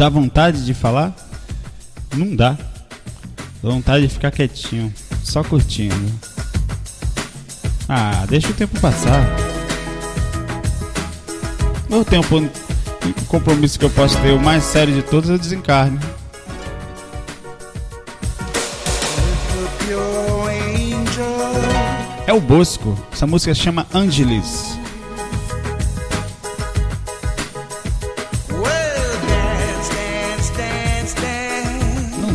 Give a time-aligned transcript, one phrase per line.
[0.00, 1.14] Dá vontade de falar?
[2.16, 2.56] Não dá.
[3.62, 4.90] Dá vontade de ficar quietinho,
[5.22, 5.94] só curtindo.
[7.86, 9.22] Ah, deixa o tempo passar.
[11.90, 15.38] Eu tenho um compromisso que eu posso ter, o mais sério de todos é o
[15.38, 16.00] desencarne.
[22.26, 22.98] É o Bosco.
[23.12, 24.79] Essa música chama Angelis.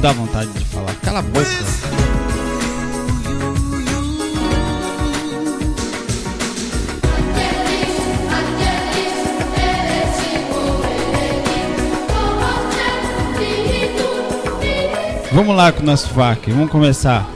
[0.06, 0.94] Dá vontade de falar.
[1.02, 1.50] Cala a boca.
[15.32, 17.28] Vamos lá com o nosso FAQ, vamos começar.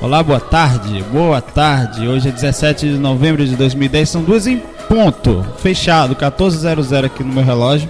[0.00, 1.04] Olá, boa tarde.
[1.04, 2.08] Boa tarde.
[2.08, 5.46] Hoje é 17 de novembro de 2010, são duas em ponto.
[5.58, 7.88] Fechado, 1400 aqui no meu relógio.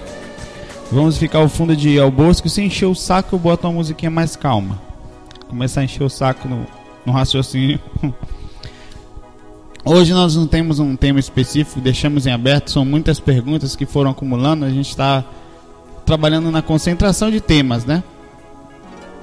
[0.93, 2.47] Vamos ficar ao fundo de ao bosco.
[2.47, 4.79] Se encher o saco, eu boto uma musiquinha mais calma.
[5.49, 6.67] Começar a encher o saco no,
[7.03, 7.79] no raciocínio.
[9.83, 12.69] Hoje nós não temos um tema específico, deixamos em aberto.
[12.69, 14.65] São muitas perguntas que foram acumulando.
[14.65, 15.25] A gente está
[16.05, 18.03] trabalhando na concentração de temas, né?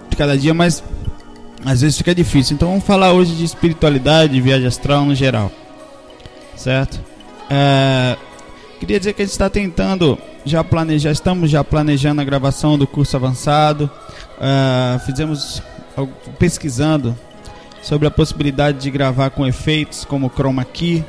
[0.09, 0.83] De cada dia, mas
[1.65, 2.57] às vezes fica difícil.
[2.57, 5.53] Então vamos falar hoje de espiritualidade, viagem astral no geral,
[6.57, 7.01] certo?
[7.49, 8.17] É,
[8.81, 12.87] queria dizer que a gente está tentando já planejar, estamos já planejando a gravação do
[12.87, 13.91] curso avançado.
[14.41, 15.63] É, fizemos
[16.39, 17.17] pesquisando
[17.83, 21.05] sobre a possibilidade de gravar com efeitos como chroma key,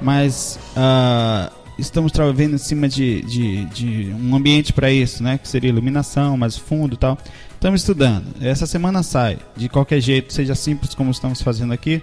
[0.00, 5.38] mas uh, estamos trabalhando em cima de, de, de um ambiente para isso, né?
[5.38, 7.18] Que seria iluminação, mais fundo, tal.
[7.54, 8.26] Estamos estudando.
[8.40, 9.38] Essa semana sai.
[9.56, 12.02] De qualquer jeito, seja simples como estamos fazendo aqui,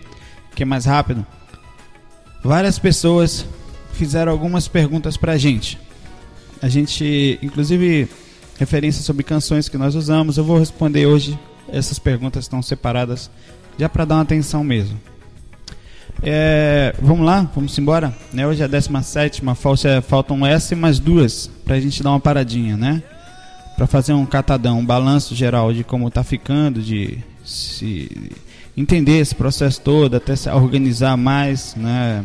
[0.56, 1.26] que é mais rápido.
[2.44, 3.46] Várias pessoas
[3.94, 5.78] fizeram algumas perguntas para a gente.
[6.62, 8.08] A gente, inclusive,
[8.58, 10.38] referência sobre canções que nós usamos.
[10.38, 11.38] Eu vou responder hoje.
[11.72, 13.32] Essas perguntas estão separadas
[13.78, 15.00] já para dar uma atenção mesmo.
[16.22, 18.14] É, vamos lá, vamos embora.
[18.34, 18.46] Né?
[18.46, 19.42] Hoje é a 17,
[20.04, 23.02] faltam S mais duas para a gente dar uma paradinha, né?
[23.82, 28.32] para fazer um catadão, um balanço geral de como está ficando, de se
[28.78, 32.24] entender esse processo todo, até se organizar mais, né?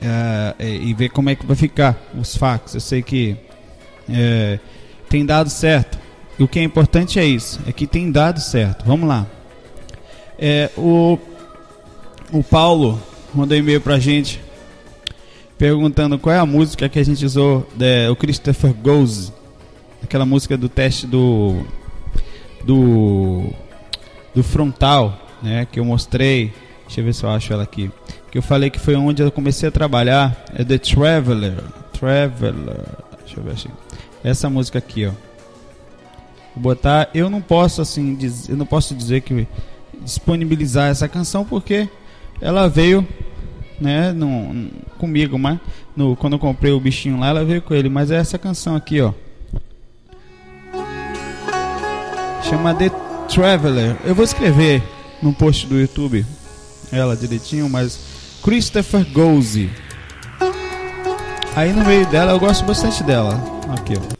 [0.00, 2.74] É, e ver como é que vai ficar os fax.
[2.74, 3.36] Eu sei que
[4.08, 4.58] é,
[5.08, 5.98] tem dado certo.
[6.38, 8.84] E o que é importante é isso, é que tem dado certo.
[8.84, 9.26] Vamos lá.
[10.38, 11.18] É, o,
[12.30, 13.00] o Paulo
[13.34, 14.40] mandou e-mail pra gente
[15.56, 17.66] perguntando qual é a música que a gente usou,
[18.10, 19.32] o Christopher Goes
[20.06, 21.64] aquela música do teste do
[22.64, 23.52] do
[24.34, 26.52] do frontal, né, que eu mostrei.
[26.86, 27.90] Deixa eu ver se eu acho ela aqui.
[28.36, 31.54] Que eu falei que foi onde eu comecei a trabalhar, é The Traveler.
[31.98, 32.84] Traveler.
[33.24, 33.70] Deixa eu ver assim.
[34.22, 35.12] Essa música aqui, ó.
[36.54, 39.48] Vou botar, eu não posso assim, eu não posso dizer que
[40.02, 41.88] disponibilizar essa canção porque
[42.38, 43.08] ela veio
[43.80, 45.58] né, no, comigo, mas
[45.96, 48.76] no, quando eu comprei o bichinho lá, ela veio com ele, mas é essa canção
[48.76, 49.14] aqui, ó.
[52.42, 52.90] Chama The
[53.34, 53.96] Traveler.
[54.04, 54.82] Eu vou escrever
[55.22, 56.22] no post do YouTube
[56.92, 58.15] ela direitinho, mas
[58.46, 59.68] Christopher Gozi.
[61.56, 63.42] Aí no meio dela eu gosto bastante dela.
[63.76, 64.16] Aqui, ó.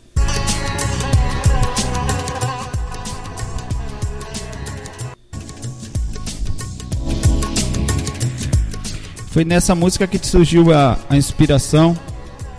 [9.28, 11.97] Foi nessa música que surgiu a, a inspiração,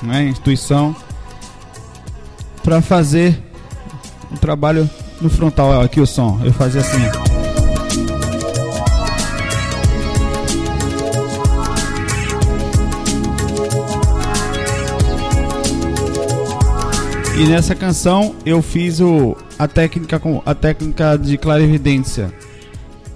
[0.01, 0.95] né, a intuição
[2.63, 3.38] para fazer
[4.31, 4.89] um trabalho
[5.19, 6.39] no frontal, aqui o som.
[6.45, 7.26] Eu fazia assim.
[17.37, 22.34] E nessa canção eu fiz o, a técnica com a técnica de clarividência.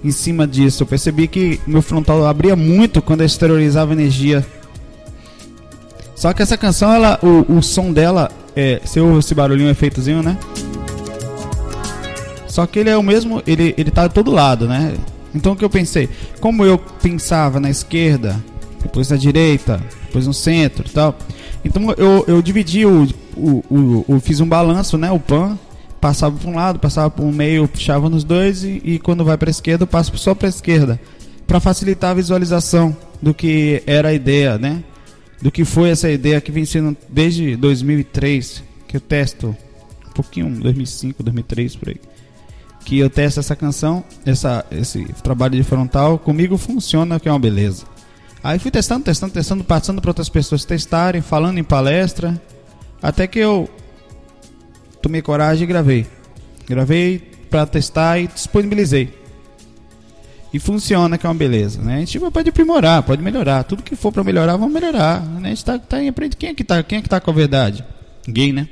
[0.04, 4.46] Em cima disso, eu percebi que meu frontal abria muito quando eu exteriorizava energia.
[6.14, 9.72] Só que essa canção, ela, o, o som dela, é, você ouve esse barulhinho, um
[9.72, 10.38] efeitozinho, né?
[12.46, 14.94] Só que ele é o mesmo, ele, ele tá todo lado, né?
[15.34, 16.08] Então o que eu pensei?
[16.38, 18.40] Como eu pensava na esquerda,
[18.80, 21.18] depois na direita, depois no centro e tal.
[21.64, 25.10] Então eu, eu dividi o, o, o, o fiz um balanço, né?
[25.10, 25.58] O pan
[26.00, 29.36] passava para um lado, passava para um meio, puxava nos dois e, e quando vai
[29.36, 31.00] para a esquerda eu passo só para a esquerda,
[31.46, 34.82] para facilitar a visualização do que era a ideia, né?
[35.40, 39.56] Do que foi essa ideia que vem sendo desde 2003 que eu testo,
[40.08, 42.00] um pouquinho, 2005, 2003 por aí
[42.84, 47.38] que eu testo essa canção, essa, esse trabalho de frontal, comigo funciona, que é uma
[47.38, 47.84] beleza.
[48.42, 52.40] Aí fui testando, testando, testando, passando para outras pessoas testarem, falando em palestra,
[53.02, 53.68] até que eu
[55.02, 56.06] tomei coragem e gravei.
[56.68, 57.18] Gravei
[57.50, 59.20] para testar e disponibilizei.
[60.52, 61.96] E funciona, que é uma beleza, né?
[61.96, 63.64] A gente pode aprimorar, pode melhorar.
[63.64, 65.24] Tudo que for para melhorar, vamos melhorar.
[65.24, 65.48] Né?
[65.48, 66.36] A gente tá, tá em aprende.
[66.36, 67.84] Quem é que tá, quem é que tá com a verdade?
[68.26, 68.68] Ninguém, né?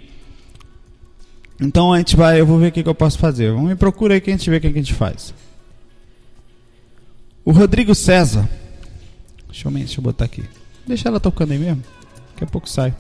[1.59, 3.50] Então a gente vai, eu vou ver o que, que eu posso fazer.
[3.53, 5.35] Vamos me procura aí que a gente vê o que, que a gente faz.
[7.44, 8.49] O Rodrigo César.
[9.49, 10.44] Deixa eu, deixa eu botar aqui.
[10.87, 11.82] Deixa ela tocando aí mesmo.
[12.32, 12.94] Daqui a pouco sai.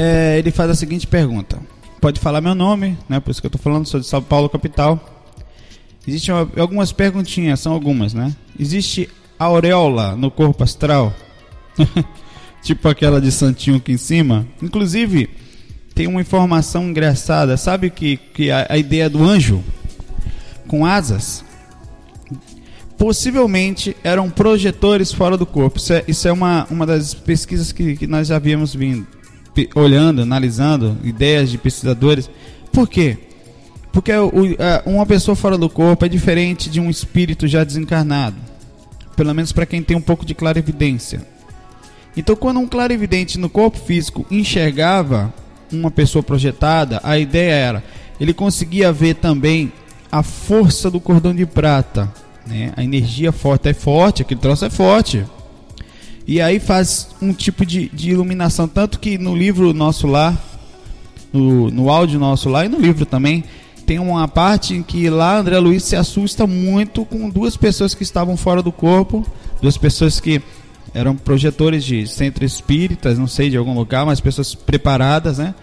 [0.00, 1.58] É, ele faz a seguinte pergunta.
[2.00, 3.18] Pode falar meu nome, né?
[3.18, 5.26] Por isso que eu estou falando, sou de São Paulo, capital.
[6.06, 8.32] Existem algumas perguntinhas, são algumas, né?
[8.56, 11.12] Existe auréola no corpo astral?
[12.62, 14.46] tipo aquela de Santinho aqui em cima?
[14.62, 15.28] Inclusive,
[15.96, 17.56] tem uma informação engraçada.
[17.56, 19.64] Sabe que, que a, a ideia do anjo
[20.68, 21.44] com asas
[22.96, 25.78] possivelmente eram projetores fora do corpo.
[25.78, 29.17] Isso é, isso é uma, uma das pesquisas que, que nós já havíamos vindo
[29.74, 32.30] olhando, analisando ideias de pesquisadores.
[32.72, 33.18] Por quê?
[33.92, 34.30] Porque o,
[34.86, 38.36] uma pessoa fora do corpo é diferente de um espírito já desencarnado.
[39.16, 41.26] Pelo menos para quem tem um pouco de clarividência.
[42.16, 45.32] Então, quando um clarividente no corpo físico enxergava
[45.72, 47.84] uma pessoa projetada, a ideia era
[48.20, 49.72] ele conseguia ver também
[50.10, 52.12] a força do cordão de prata,
[52.46, 52.72] né?
[52.76, 55.24] A energia forte é forte, aquele troço é forte.
[56.28, 58.68] E aí faz um tipo de, de iluminação.
[58.68, 60.36] Tanto que no livro nosso lá,
[61.32, 63.42] no, no áudio nosso lá e no livro também,
[63.86, 68.02] tem uma parte em que lá André Luiz se assusta muito com duas pessoas que
[68.02, 69.26] estavam fora do corpo,
[69.62, 70.42] duas pessoas que
[70.92, 75.54] eram projetores de centros espíritas, não sei de algum lugar, mas pessoas preparadas, né?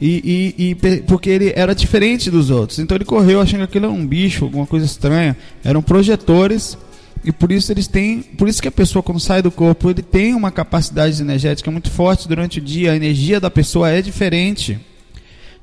[0.00, 3.86] E, e, e, porque ele era diferente dos outros, então ele correu achando que aquilo
[3.86, 5.36] era um bicho, alguma coisa estranha.
[5.62, 6.78] Eram projetores
[7.24, 10.02] e por isso eles têm, por isso que a pessoa quando sai do corpo, ele
[10.02, 14.78] tem uma capacidade energética muito forte durante o dia, a energia da pessoa é diferente.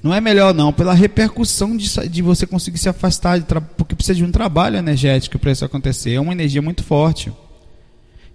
[0.04, 3.42] Não é melhor não, pela repercussão de, de você conseguir se afastar,
[3.76, 7.32] porque precisa de um trabalho energético para isso acontecer, é uma energia muito forte.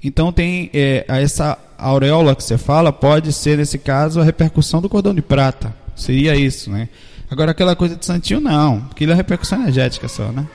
[0.02, 4.88] Então tem é, essa auréola que você fala, pode ser nesse caso a repercussão do
[4.88, 6.88] cordão de prata, seria isso, né?
[7.30, 10.48] Agora aquela coisa de santinho não, aquilo é repercussão energética só, né?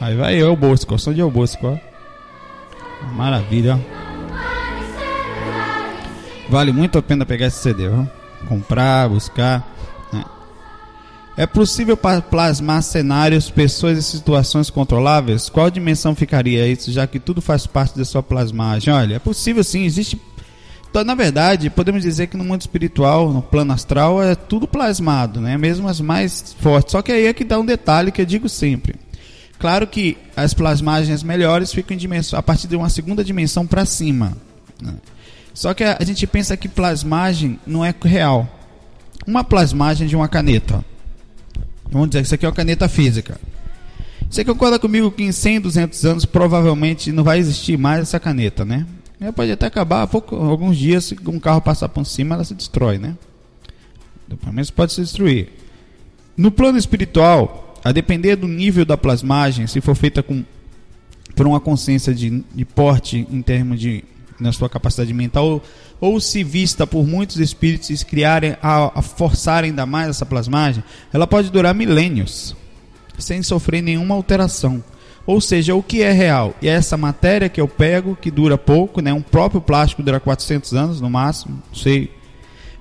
[0.00, 1.78] Aí vai eu, Bosco, som de El Bosco, ó.
[3.14, 3.78] Maravilha,
[6.48, 8.04] Vale muito a pena pegar esse CD, ó.
[8.46, 9.68] Comprar, buscar.
[10.10, 10.24] Né?
[11.36, 15.50] É possível plasmar cenários, pessoas e situações controláveis?
[15.50, 18.92] Qual dimensão ficaria isso, já que tudo faz parte da sua plasmagem?
[18.92, 20.18] Olha, é possível sim, existe.
[20.90, 25.42] Então, na verdade, podemos dizer que no mundo espiritual, no plano astral, é tudo plasmado,
[25.42, 25.58] né?
[25.58, 26.92] Mesmo as mais fortes.
[26.92, 28.94] Só que aí é que dá um detalhe que eu digo sempre.
[29.58, 34.36] Claro que as plasmagens melhores ficam dimensão, a partir de uma segunda dimensão para cima.
[34.80, 34.94] Né?
[35.52, 38.48] Só que a, a, gente pensa que plasmagem não é real.
[39.26, 40.84] Uma plasmagem de uma caneta.
[41.90, 43.40] Vamos dizer que isso aqui é uma caneta física.
[44.30, 48.64] Você concorda comigo que em 100, 200 anos provavelmente não vai existir mais essa caneta,
[48.64, 48.86] né?
[49.20, 52.54] Ela pode até acabar pouco, alguns dias, se um carro passar por cima, ela se
[52.54, 53.16] destrói, né?
[54.28, 55.48] Pelo menos pode se destruir.
[56.36, 60.44] No plano espiritual, a depender do nível da plasmagem, se for feita com
[61.34, 64.04] por uma consciência de, de porte em termos de
[64.38, 65.62] na sua capacidade mental
[65.98, 71.26] ou, se vista por muitos espíritos criarem a, a forçar ainda mais essa plasmagem, ela
[71.26, 72.54] pode durar milênios
[73.18, 74.84] sem sofrer nenhuma alteração.
[75.26, 76.54] Ou seja, o que é real?
[76.60, 79.14] E é essa matéria que eu pego, que dura pouco, né?
[79.14, 82.17] um próprio plástico dura 400 anos no máximo, não sei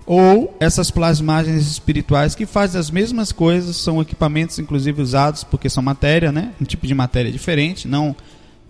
[0.08, 5.84] ou essas plasmagens espirituais que fazem as mesmas coisas, são equipamentos inclusive usados porque são
[5.84, 6.54] matéria, né?
[6.62, 8.16] Um tipo de matéria diferente, não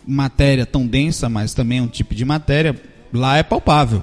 [0.05, 2.75] matéria tão densa, mas também um tipo de matéria.
[3.13, 4.01] Lá é palpável.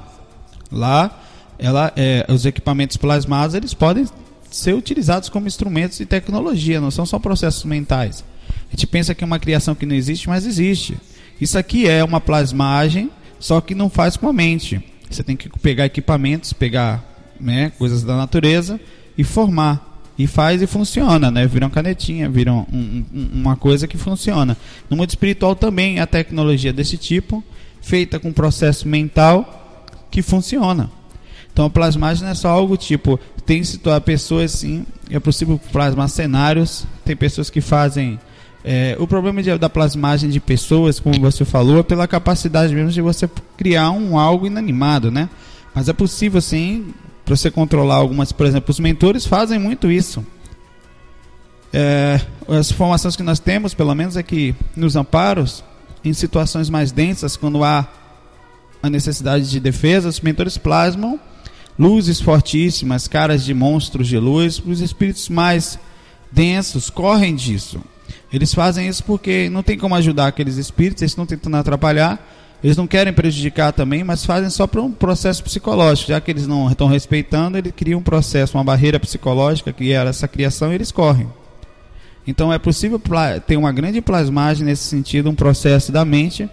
[0.70, 1.22] Lá,
[1.58, 4.06] ela, é, os equipamentos plasmados eles podem
[4.48, 8.24] ser utilizados como instrumentos de tecnologia, não são só processos mentais.
[8.68, 10.96] A gente pensa que é uma criação que não existe, mas existe.
[11.40, 13.10] Isso aqui é uma plasmagem,
[13.40, 14.80] só que não faz com a mente.
[15.10, 18.80] Você tem que pegar equipamentos, pegar né, coisas da natureza
[19.16, 19.92] e formar.
[20.16, 21.44] E faz e funciona, né?
[21.44, 24.56] Viram canetinha, viram um, um, uma coisa que funciona.
[24.88, 27.42] No mundo espiritual também a tecnologia desse tipo,
[27.82, 30.88] feita com processo mental que funciona.
[31.52, 36.86] Então a plasmagem é só algo tipo, tem situar pessoas sim, é possível plasmar cenários,
[37.04, 38.18] tem pessoas que fazem.
[38.64, 42.90] É, o problema de, da plasmagem de pessoas, como você falou, é pela capacidade mesmo
[42.90, 45.28] de você criar um algo inanimado, né?
[45.74, 50.24] Mas é possível sim para você controlar algumas, por exemplo, os mentores fazem muito isso.
[51.72, 55.64] É, as informações que nós temos, pelo menos, é que nos amparos,
[56.04, 57.88] em situações mais densas, quando há
[58.82, 61.18] a necessidade de defesa, os mentores plasmam
[61.78, 65.78] luzes fortíssimas, caras de monstros de luz, os espíritos mais
[66.30, 67.80] densos correm disso.
[68.32, 72.20] Eles fazem isso porque não tem como ajudar aqueles espíritos, eles estão tentando atrapalhar,
[72.64, 76.46] eles não querem prejudicar também, mas fazem só para um processo psicológico, já que eles
[76.46, 80.76] não estão respeitando, eles criam um processo, uma barreira psicológica que era essa criação e
[80.76, 81.28] eles correm.
[82.26, 82.98] Então é possível
[83.46, 86.48] ter uma grande plasmagem nesse sentido, um processo da mente,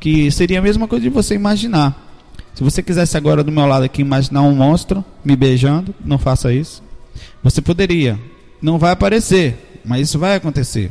[0.00, 2.08] que seria a mesma coisa de você imaginar.
[2.54, 6.50] Se você quisesse agora do meu lado aqui imaginar um monstro me beijando, não faça
[6.54, 6.82] isso.
[7.42, 8.18] Você poderia.
[8.62, 10.90] Não vai aparecer, mas isso vai acontecer.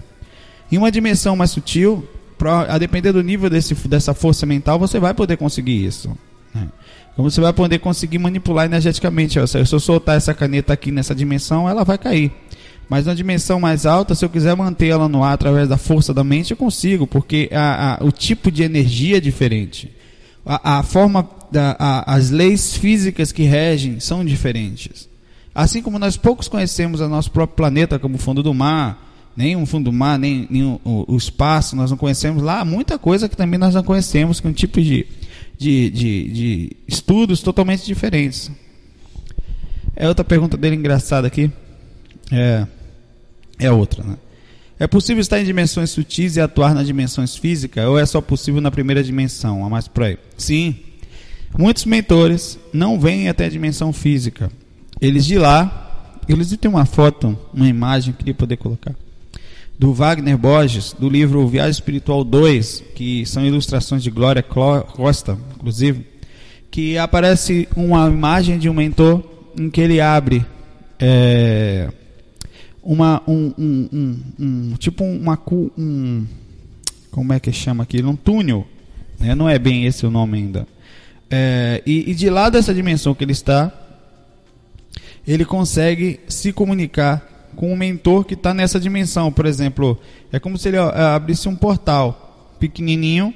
[0.71, 2.07] Em uma dimensão mais sutil,
[2.48, 6.15] a depender do nível desse, dessa força mental, você vai poder conseguir isso.
[6.53, 6.67] Né?
[7.15, 9.39] Como você vai poder conseguir manipular energeticamente.
[9.48, 12.31] Se eu soltar essa caneta aqui nessa dimensão, ela vai cair.
[12.89, 16.13] Mas na dimensão mais alta, se eu quiser manter ela no ar através da força
[16.13, 19.93] da mente, eu consigo, porque a, a, o tipo de energia é diferente.
[20.43, 21.75] A, a forma, da,
[22.08, 25.08] as leis físicas que regem são diferentes.
[25.53, 29.09] Assim como nós poucos conhecemos o nosso próprio planeta, como fundo do mar,
[29.39, 31.17] nem o fundo do mar, nem, nem o, o,
[31.74, 35.08] nós não conhecemos lá, muita coisa que também nós não conhecemos, com um tipo de,
[35.58, 38.51] de, de, de estudos totalmente diferentes.
[39.96, 41.50] É outra pergunta dele engraçada aqui.
[42.31, 42.67] É
[43.60, 44.03] é outra.
[44.03, 44.17] Né?
[44.79, 48.62] É possível estar em dimensões sutis e atuar nas dimensões físicas, ou é só possível
[48.62, 50.17] na primeira dimensão, a mais aí?
[50.38, 50.75] Sim.
[51.58, 54.50] Muitos mentores não vêm até a dimensão física.
[55.01, 58.96] Eles de lá, eles têm uma foto, uma imagem, queria poder colocar,
[59.79, 66.05] do Wagner Borges, do livro Viagem Espiritual 2, que são ilustrações de Glória Costa, inclusive,
[66.69, 69.24] que aparece uma imagem de um mentor
[69.57, 70.45] em que ele abre
[71.00, 71.89] é,
[72.83, 75.39] uma um, um, um, um tipo uma
[75.77, 76.25] um
[77.09, 78.67] como é que chama aquilo um túnel
[79.17, 79.33] né?
[79.33, 80.67] não é bem esse o nome ainda
[81.31, 83.71] é, e, e, de lá dessa dimensão que ele está
[85.27, 90.00] ele consegue se comunicar com o mentor que está nessa dimensão por exemplo
[90.32, 93.34] é como se ele ó, abrisse um portal pequenininho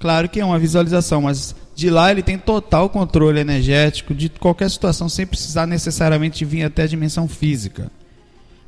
[0.00, 4.68] claro que é uma visualização mas de lá ele tem total controle energético de qualquer
[4.68, 7.88] situação sem precisar necessariamente vir até a dimensão física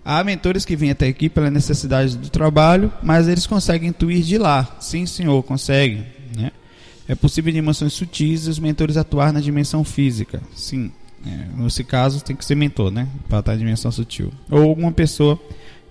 [0.04, 4.36] Há mentores que vêm até aqui pela necessidade do trabalho, mas eles conseguem intuir de
[4.36, 4.76] lá.
[4.78, 6.04] Sim, senhor, conseguem.
[6.36, 6.52] Né?
[7.08, 10.42] É possível em dimensões sutis os mentores atuar na dimensão física.
[10.54, 10.92] Sim.
[11.26, 13.08] É, nesse caso, tem que ser mentor, né?
[13.28, 14.32] Para estar em dimensão sutil.
[14.50, 15.40] Ou alguma pessoa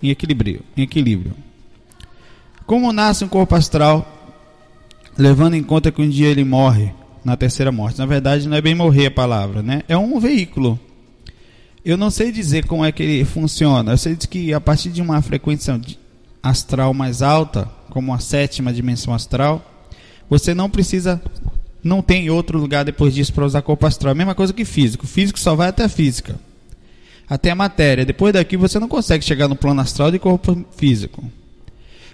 [0.02, 0.62] em equilíbrio.
[0.78, 1.34] Em equilíbrio.
[2.66, 4.08] Como nasce um corpo astral,
[5.18, 6.92] levando em conta que um dia ele morre
[7.26, 8.00] na terceira morte?
[8.00, 9.84] Na verdade, não é bem morrer a palavra, né?
[9.88, 10.80] É um veículo
[11.86, 13.92] eu não sei dizer como é que ele funciona.
[13.92, 15.80] Eu sei que a partir de uma frequência
[16.42, 19.62] astral mais alta, como a sétima dimensão astral,
[20.30, 21.22] você não precisa,
[21.84, 24.12] não tem outro lugar depois disso para usar corpo astral.
[24.12, 25.06] A mesma coisa que físico.
[25.06, 26.40] Físico só vai até a física,
[27.30, 28.06] até a matéria.
[28.06, 31.24] Depois daqui você não consegue chegar no plano astral de corpo físico.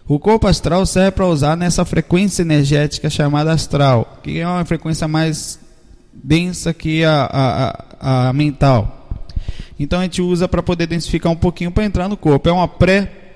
[0.07, 5.07] O corpo astral serve para usar nessa frequência energética chamada astral, que é uma frequência
[5.07, 5.59] mais
[6.11, 9.07] densa que a, a, a, a mental.
[9.79, 12.49] Então a gente usa para poder densificar um pouquinho para entrar no corpo.
[12.49, 13.28] É uma pré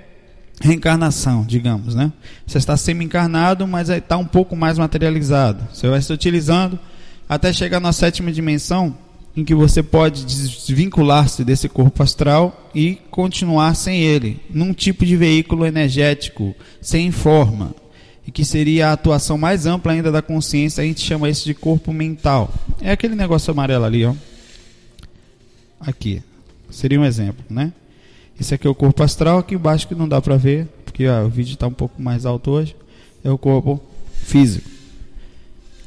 [0.62, 2.12] reencarnação, digamos, né?
[2.46, 5.64] Você está semi-encarnado, mas está um pouco mais materializado.
[5.74, 6.80] Você vai se utilizando
[7.28, 8.96] até chegar na sétima dimensão,
[9.36, 15.18] em que você pode desvincular-se desse corpo astral e continuar sem ele, num tipo de
[15.18, 17.74] veículo energético, sem forma,
[18.28, 21.54] e que seria a atuação mais ampla ainda da consciência, a gente chama isso de
[21.54, 22.54] corpo mental.
[22.80, 24.14] É aquele negócio amarelo ali, ó.
[25.80, 26.22] Aqui.
[26.70, 27.72] Seria um exemplo, né?
[28.44, 31.24] Esse aqui é o corpo astral, aqui embaixo que não dá para ver, porque ó,
[31.24, 32.76] o vídeo está um pouco mais alto hoje,
[33.24, 33.82] é o corpo
[34.12, 34.70] físico.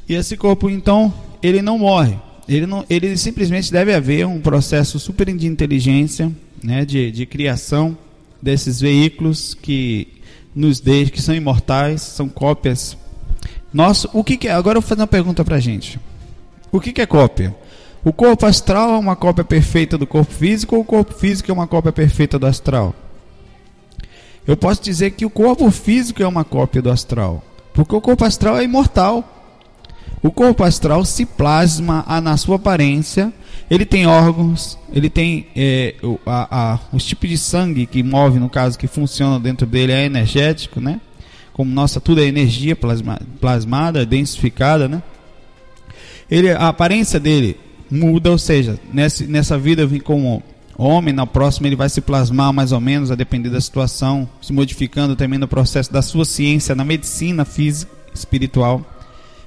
[0.09, 2.17] E esse corpo, então, ele não morre.
[2.49, 6.31] Ele, não, ele simplesmente deve haver um processo super de inteligência,
[6.63, 7.95] né, de, de criação
[8.41, 10.07] desses veículos que
[10.55, 12.97] nos deixam, que são imortais, são cópias.
[13.71, 14.51] Nosso, o que, que é?
[14.51, 15.99] Agora eu vou fazer uma pergunta para gente.
[16.71, 17.55] O que, que é cópia?
[18.07, 21.53] O corpo astral é uma cópia perfeita do corpo físico ou o corpo físico é
[21.53, 22.95] uma cópia perfeita do astral?
[24.47, 28.23] Eu posso dizer que o corpo físico é uma cópia do astral, porque o corpo
[28.23, 29.43] astral é imortal.
[30.23, 33.33] O corpo astral se plasma na sua aparência,
[33.69, 35.95] ele tem órgãos, ele tem é,
[36.25, 40.05] a, a, os tipos de sangue que move, no caso, que funciona dentro dele é
[40.05, 41.01] energético, né?
[41.51, 45.03] Como nossa, tudo é energia plasma, plasmada, densificada, né?
[46.31, 50.43] Ele, a aparência dele muda, ou seja, nessa, nessa vida eu vim como
[50.77, 54.53] homem, na próxima ele vai se plasmar mais ou menos, a depender da situação, se
[54.53, 58.85] modificando também no processo da sua ciência, na medicina física, espiritual,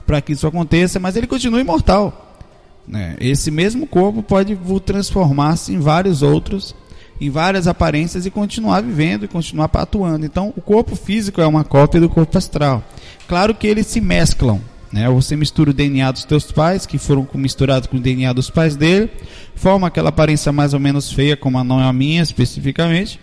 [0.07, 2.39] para que isso aconteça, mas ele continua imortal.
[2.87, 3.17] Né?
[3.21, 6.75] Esse mesmo corpo pode transformar-se em vários outros,
[7.21, 10.25] em várias aparências e continuar vivendo e continuar atuando.
[10.25, 12.83] Então, o corpo físico é uma cópia do corpo astral.
[13.29, 14.61] Claro que eles se mesclam.
[14.93, 15.09] Né?
[15.09, 18.77] Você mistura o DNA dos teus pais, que foram misturados com o DNA dos pais
[18.77, 19.11] dele,
[19.55, 23.21] forma aquela aparência mais ou menos feia, como a não é a minha especificamente,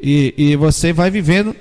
[0.00, 1.54] e, e você vai vivendo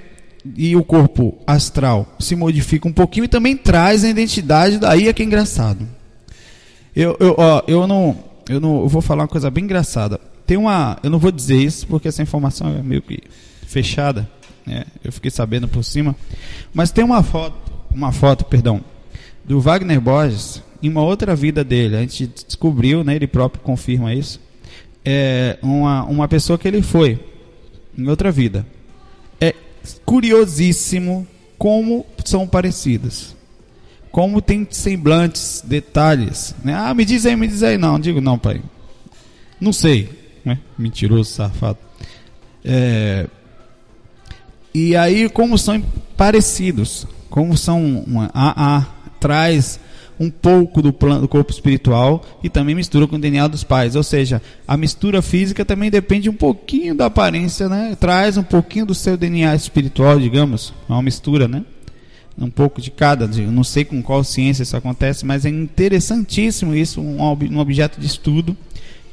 [0.56, 5.14] e o corpo astral se modifica um pouquinho e também traz a identidade, daí é
[5.14, 5.88] que é engraçado.
[6.96, 10.20] Eu, eu, ó, eu não, eu não, eu vou falar uma coisa bem engraçada.
[10.46, 13.24] Tem uma, eu não vou dizer isso porque essa informação é meio que
[13.66, 14.30] fechada,
[14.66, 14.86] né?
[15.04, 16.16] Eu fiquei sabendo por cima,
[16.74, 17.56] mas tem uma foto,
[17.92, 18.82] uma foto, perdão,
[19.48, 21.96] do Wagner Borges em uma outra vida dele.
[21.96, 23.16] A gente descobriu, né?
[23.16, 24.40] Ele próprio confirma isso.
[25.04, 27.20] É uma, uma pessoa que ele foi
[27.98, 28.66] em outra vida.
[29.40, 29.54] É
[30.06, 33.36] curiosíssimo como são parecidas.
[34.12, 36.56] Como tem semblantes, detalhes.
[36.64, 36.74] Né?
[36.74, 37.78] Ah, me diz aí, me diz aí.
[37.78, 38.62] Não, digo não, pai.
[39.60, 40.10] Não sei.
[40.44, 40.60] Né?
[40.78, 41.78] Mentiroso, safado.
[42.64, 43.28] É...
[44.74, 45.82] E aí, como são
[46.16, 47.06] parecidos.
[47.30, 48.86] Como são uma, a, a,
[49.20, 49.80] traz
[50.20, 53.96] um pouco do, plano, do corpo espiritual e também mistura com o DNA dos pais.
[53.96, 57.96] Ou seja, a mistura física também depende um pouquinho da aparência, né?
[58.00, 60.74] Traz um pouquinho do seu DNA espiritual, digamos.
[60.90, 61.64] É uma mistura, né?
[62.38, 63.26] Um pouco de cada.
[63.40, 68.00] Eu não sei com qual ciência isso acontece, mas é interessantíssimo isso, um, um objeto
[68.00, 68.56] de estudo,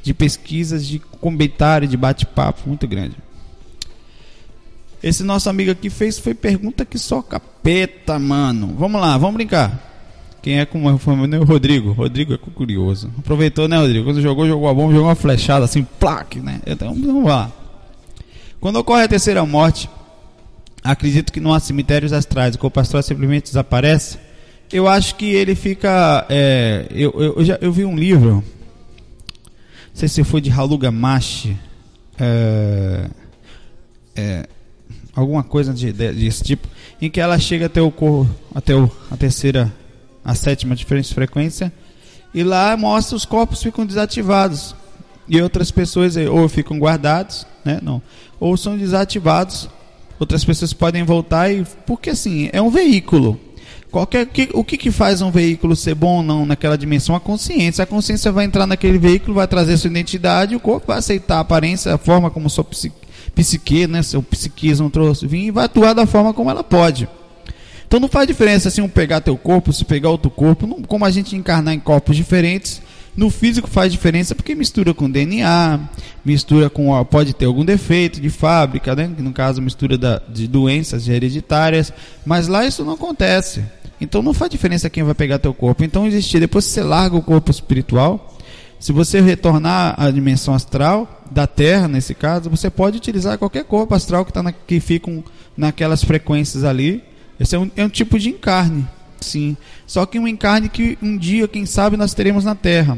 [0.01, 3.15] de pesquisas, de comentário, de bate-papo muito grande.
[5.01, 8.73] Esse nosso amigo aqui fez foi pergunta que só capeta, mano.
[8.77, 9.92] Vamos lá, vamos brincar.
[10.43, 11.93] Quem é como foi o Rodrigo?
[11.93, 13.09] Rodrigo é curioso.
[13.17, 14.03] Aproveitou, né, Rodrigo?
[14.03, 16.59] Quando jogou, jogou a bomba, jogou uma flechada assim, plaque, né?
[16.67, 17.49] Então vamos lá.
[18.59, 19.89] Quando ocorre a terceira morte,
[20.83, 24.17] acredito que não há cemitérios astrais, o corpo astral simplesmente desaparece.
[24.69, 26.25] Eu acho que ele fica.
[26.29, 28.43] É, eu, eu, eu, já, eu vi um livro, não
[29.93, 31.57] sei se foi de Haluga Mashi,
[32.19, 33.09] é,
[34.13, 34.47] é,
[35.15, 36.67] alguma coisa de, de, desse tipo,
[37.01, 39.71] em que ela chega até o corpo, até o, a terceira
[40.23, 41.71] a sétima diferente frequência,
[42.33, 44.75] e lá mostra os corpos ficam desativados
[45.27, 47.79] e outras pessoas eh, ou ficam guardados, né?
[47.81, 48.01] Não,
[48.39, 49.69] ou são desativados.
[50.19, 53.39] Outras pessoas podem voltar e porque assim é um veículo.
[53.91, 57.15] Qualquer que, o que, que faz um veículo ser bom ou não naquela dimensão?
[57.15, 57.83] A consciência.
[57.83, 61.41] A consciência vai entrar naquele veículo, vai trazer sua identidade, o corpo vai aceitar a
[61.41, 62.95] aparência, a forma como sua psique,
[63.35, 67.07] psique né, seu psiquismo trouxe, vir e vai atuar da forma como ela pode.
[67.93, 71.05] Então não faz diferença se um pegar teu corpo, se pegar outro corpo, não, como
[71.05, 72.81] a gente encarnar em corpos diferentes.
[73.15, 75.79] No físico faz diferença porque mistura com DNA,
[76.25, 79.07] mistura com pode ter algum defeito de fábrica, né?
[79.15, 81.93] no caso mistura da, de doenças hereditárias,
[82.25, 83.63] mas lá isso não acontece.
[84.01, 85.83] Então não faz diferença quem vai pegar teu corpo.
[85.83, 88.35] Então existir depois que você larga o corpo espiritual,
[88.79, 93.93] se você retornar à dimensão astral da Terra nesse caso, você pode utilizar qualquer corpo
[93.93, 95.23] astral que tá na, que ficam
[95.55, 98.87] naquelas frequências ali esse é um, é um tipo de encarne,
[99.19, 99.57] sim.
[99.85, 102.97] Só que um encarne que um dia, quem sabe, nós teremos na Terra.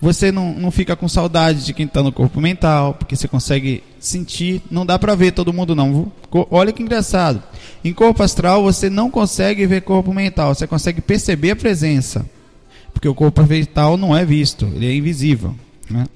[0.00, 3.82] Você não, não fica com saudade de quem está no corpo mental, porque você consegue
[3.98, 4.62] sentir.
[4.70, 6.12] Não dá para ver todo mundo, não.
[6.50, 7.42] Olha que engraçado.
[7.84, 12.24] Em corpo astral, você não consegue ver corpo mental, você consegue perceber a presença.
[12.92, 15.54] Porque o corpo mental não é visto, ele é invisível.
[15.90, 16.06] Né?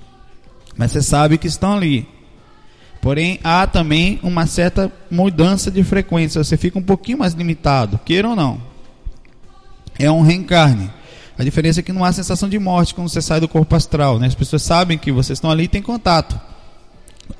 [0.76, 2.06] Mas você sabe que estão ali.
[3.02, 6.42] Porém, há também uma certa mudança de frequência.
[6.42, 8.62] Você fica um pouquinho mais limitado, queira ou não.
[9.98, 10.88] É um reencarne.
[11.36, 14.20] A diferença é que não há sensação de morte quando você sai do corpo astral.
[14.20, 14.28] Né?
[14.28, 16.40] As pessoas sabem que vocês estão ali e têm contato.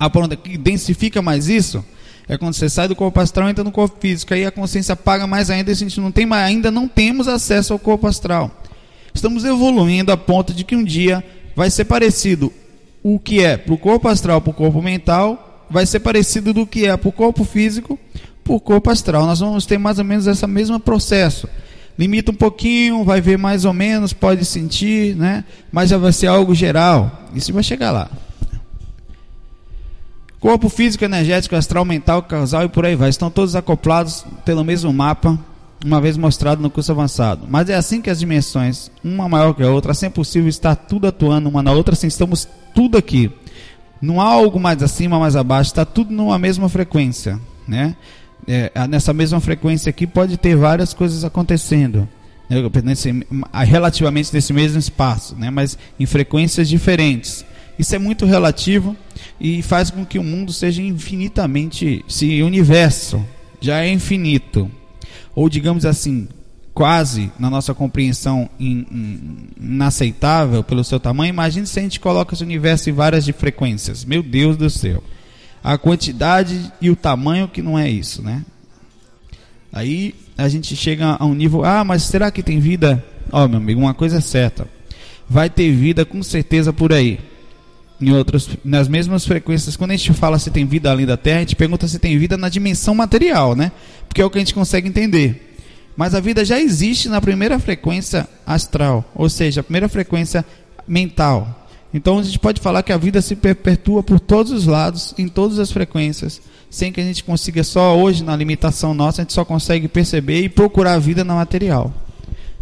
[0.01, 1.85] A ponto que densifica mais isso
[2.29, 4.35] é quando você sai do corpo astral e entra no corpo físico.
[4.35, 7.29] Aí a consciência paga mais ainda e a gente não tem mais, ainda não temos
[7.29, 8.51] acesso ao corpo astral.
[9.14, 11.22] Estamos evoluindo a ponto de que um dia
[11.55, 12.53] vai ser parecido
[13.01, 16.66] o que é para o corpo astral, para o corpo mental vai ser parecido do
[16.66, 17.98] que é para o corpo físico,
[18.44, 19.27] para o corpo astral.
[19.27, 21.48] Nós vamos ter mais ou menos esse mesmo processo.
[21.98, 25.44] Limita um pouquinho, vai ver mais ou menos, pode sentir, né?
[25.70, 27.29] mas já vai ser algo geral.
[27.35, 28.11] Isso vai chegar lá.
[30.40, 33.09] Corpo físico, energético, astral, mental, causal e por aí vai.
[33.09, 35.38] Estão todos acoplados pelo mesmo mapa,
[35.85, 37.46] uma vez mostrado no curso avançado.
[37.48, 40.75] Mas é assim que as dimensões, uma maior que a outra, assim é possível estar
[40.75, 43.31] tudo atuando uma na outra, assim estamos tudo aqui.
[44.03, 47.95] Não há algo mais acima, mais abaixo, está tudo numa mesma frequência, né?
[48.49, 52.09] É, nessa mesma frequência aqui pode ter várias coisas acontecendo,
[52.51, 52.57] né?
[52.83, 53.25] nesse,
[53.65, 55.49] relativamente nesse mesmo espaço, né?
[55.51, 57.45] Mas em frequências diferentes.
[57.79, 58.97] Isso é muito relativo
[59.41, 63.25] e faz com que o mundo seja infinitamente, se o universo
[63.61, 64.69] já é infinito,
[65.35, 66.29] ou digamos assim,
[66.74, 72.35] quase, na nossa compreensão, in, in, inaceitável pelo seu tamanho, imagine se a gente coloca
[72.35, 74.04] esse universo em várias de frequências.
[74.04, 75.02] Meu Deus do céu.
[75.62, 78.44] A quantidade e o tamanho que não é isso, né?
[79.72, 83.04] Aí a gente chega a um nível, ah, mas será que tem vida?
[83.30, 84.66] Ó, oh, meu amigo, uma coisa é certa.
[85.28, 87.18] Vai ter vida com certeza por aí.
[88.00, 91.37] Em outras, nas mesmas frequências, quando a gente fala se tem vida além da Terra,
[91.37, 93.70] a gente pergunta se tem vida na dimensão material, né?
[94.08, 95.52] Porque é o que a gente consegue entender.
[95.96, 100.44] Mas a vida já existe na primeira frequência astral, ou seja, a primeira frequência
[100.87, 101.66] mental.
[101.92, 105.28] Então a gente pode falar que a vida se perpetua por todos os lados, em
[105.28, 109.35] todas as frequências, sem que a gente consiga só hoje, na limitação nossa, a gente
[109.35, 111.92] só consegue perceber e procurar a vida na material.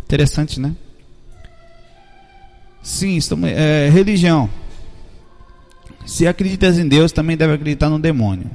[0.03, 0.75] Interessante, né?
[2.83, 4.51] Sim, estamos, é, religião.
[6.05, 8.51] Se acreditas em Deus, também deve acreditar no demônio.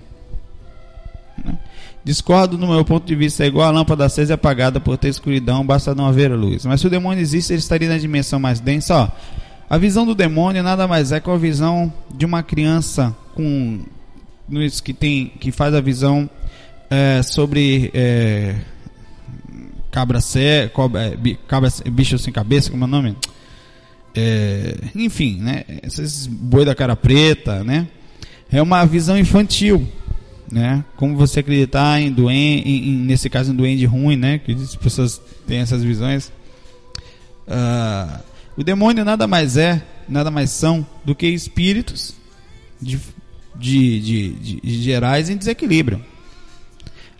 [2.05, 5.07] Discordo no meu ponto de vista, é igual a lâmpada acesa e apagada por ter
[5.07, 6.63] escuridão, basta não haver luz.
[6.63, 8.95] Mas se o demônio existe, ele estaria na dimensão mais densa.
[8.95, 9.09] Ó,
[9.67, 13.79] a visão do demônio nada mais é que a visão de uma criança com
[14.83, 16.29] que tem que faz a visão
[16.91, 18.53] é, sobre é,
[19.89, 23.17] cabra sé, cobra, é, bicho sem cabeça, como é o nome?
[24.13, 25.63] É, enfim, né?
[25.81, 27.87] Esses boi da cara preta, né?
[28.51, 29.87] É uma visão infantil
[30.51, 30.84] né?
[30.95, 34.39] Como você acreditar em doente, em, em, nesse caso em doente ruim, né?
[34.39, 36.31] Que as pessoas têm essas visões.
[37.47, 38.19] Uh,
[38.58, 42.15] o demônio nada mais é, nada mais são do que espíritos
[42.81, 42.99] de,
[43.55, 46.03] de, de, de, de gerais em desequilíbrio.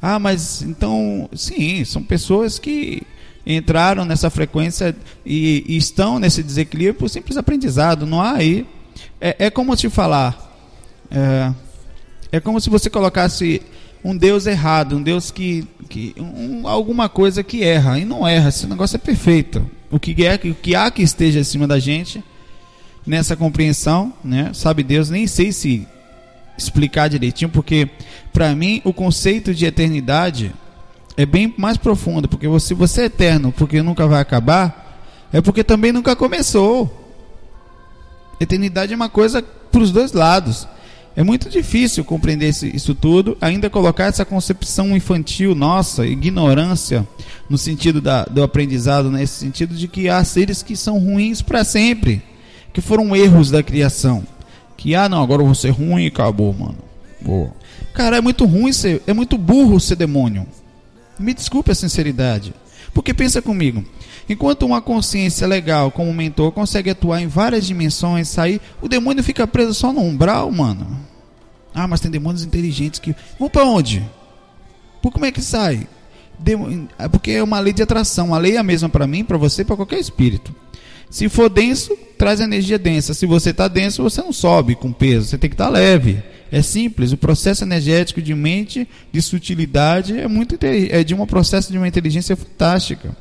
[0.02, 3.02] Ah, mas então, sim, são pessoas que
[3.46, 8.06] entraram nessa frequência e, e estão nesse desequilíbrio por simples aprendizado.
[8.06, 8.66] Não há aí.
[9.20, 10.42] É, é como te falar.
[11.10, 11.54] É,
[12.32, 13.62] é como se você colocasse
[14.04, 18.50] um Deus errado, um Deus que, que um, alguma coisa que erra e não erra.
[18.50, 19.66] Esse negócio é perfeito.
[19.90, 22.24] O que é o que há que esteja acima da gente
[23.06, 24.52] nessa compreensão, né?
[24.54, 25.88] Sabe Deus, nem sei se
[26.58, 27.90] explicar direitinho, porque
[28.32, 30.54] para mim o conceito de eternidade
[31.18, 35.64] é bem mais profundo, porque se você é eterno, porque nunca vai acabar, é porque
[35.64, 37.14] também nunca começou.
[38.40, 40.68] Eternidade é uma coisa para os dois lados.
[41.16, 47.08] É muito difícil compreender isso tudo, ainda colocar essa concepção infantil nossa, ignorância,
[47.50, 51.64] no sentido da, do aprendizado, nesse sentido de que há seres que são ruins para
[51.64, 52.22] sempre,
[52.74, 54.28] que foram erros da criação.
[54.76, 56.78] Que, ah, não, agora eu vou ser ruim e acabou, mano.
[57.22, 57.52] Boa.
[57.94, 60.46] Cara, é muito ruim ser, é muito burro ser demônio.
[61.18, 62.54] Me desculpe a sinceridade.
[62.94, 63.86] Porque pensa comigo,
[64.30, 69.48] enquanto uma consciência legal como mentor consegue atuar em várias dimensões, sair, o demônio fica
[69.48, 71.00] preso só no umbral, mano.
[71.74, 74.08] Ah, mas tem demônios inteligentes que vão para onde?
[75.02, 75.88] Por como é que sai?
[76.98, 78.34] É porque é uma lei de atração.
[78.34, 80.56] A lei é a mesma para mim, para você, para qualquer espírito.
[81.10, 83.14] Se for denso, traz energia densa.
[83.14, 85.28] Se você está denso, você não sobe com peso.
[85.28, 86.22] Você tem que estar tá leve.
[86.52, 87.12] É simples.
[87.12, 91.88] O processo energético de mente, de sutilidade, é muito é de um processo de uma
[91.88, 93.16] inteligência fantástica.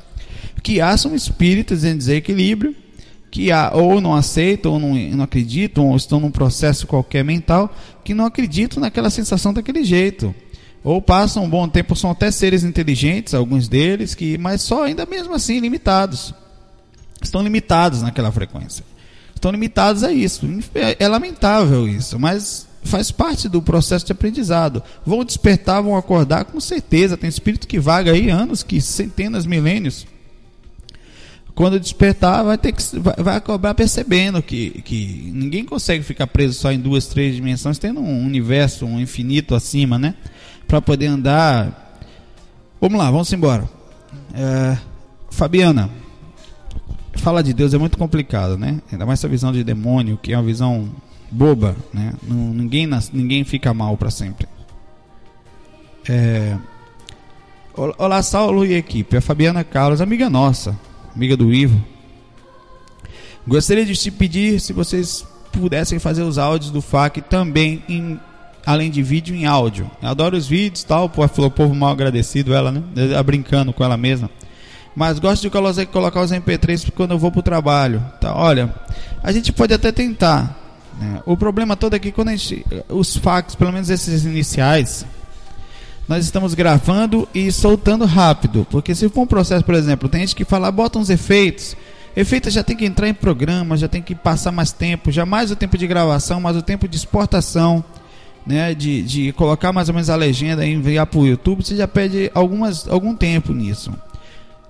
[0.65, 2.75] Que há são espíritos em desequilíbrio
[3.35, 7.69] que há, ou não aceitam, ou não, não acreditam, ou estão num processo qualquer mental,
[8.01, 10.33] que não acreditam naquela sensação daquele jeito.
[10.81, 15.05] Ou passam um bom tempo, são até seres inteligentes, alguns deles, que, mas só ainda
[15.05, 16.33] mesmo assim limitados.
[17.21, 18.85] Estão limitados naquela frequência.
[19.35, 20.47] Estão limitados a isso.
[20.73, 24.81] É, é lamentável isso, mas faz parte do processo de aprendizado.
[25.05, 27.17] Vão despertar, vão acordar com certeza.
[27.17, 30.07] Tem espírito que vaga aí anos, que centenas, milênios
[31.55, 36.69] quando despertar, vai ter que vai, acabar percebendo que, que ninguém consegue ficar preso só
[36.69, 40.15] em duas, três dimensões, tendo um universo, um infinito acima, né?
[40.67, 41.97] Para poder andar.
[42.79, 43.69] Vamos lá, vamos embora.
[44.33, 44.77] É,
[45.31, 45.89] Fabiana,
[47.15, 48.81] falar de Deus é muito complicado, né?
[48.91, 50.89] Ainda mais essa visão de demônio, que é uma visão
[51.31, 52.13] boba, né?
[52.21, 54.45] Ninguém, ninguém fica mal para sempre.
[56.09, 56.57] É,
[57.77, 59.15] Olá, Saulo e equipe.
[59.15, 60.77] A Fabiana Carlos, amiga nossa
[61.15, 61.81] amiga do Ivo.
[63.47, 68.19] Gostaria de te pedir se vocês pudessem fazer os áudios do FAC também em
[68.65, 69.89] além de vídeo em áudio.
[70.01, 72.83] Eu adoro os vídeos, tal, pô, falou povo mal agradecido ela, né?
[72.95, 74.29] Ela brincando com ela mesma.
[74.95, 75.49] Mas gosto de
[75.87, 78.03] colocar os MP3 quando eu vou pro trabalho.
[78.19, 78.33] Tá?
[78.35, 78.73] Olha,
[79.21, 80.57] a gente pode até tentar.
[80.99, 81.21] Né?
[81.25, 85.05] O problema todo é que quando a gente, os fax, pelo menos esses iniciais,
[86.07, 88.65] nós estamos gravando e soltando rápido.
[88.69, 91.75] Porque se for um processo, por exemplo, tem gente que fala, bota uns efeitos.
[92.15, 95.51] Efeitos já tem que entrar em programa, já tem que passar mais tempo, já mais
[95.51, 97.83] o tempo de gravação, mais o tempo de exportação,
[98.45, 98.73] né?
[98.73, 101.87] De, de colocar mais ou menos a legenda e enviar para o YouTube, você já
[101.87, 103.91] perde algumas, algum tempo nisso.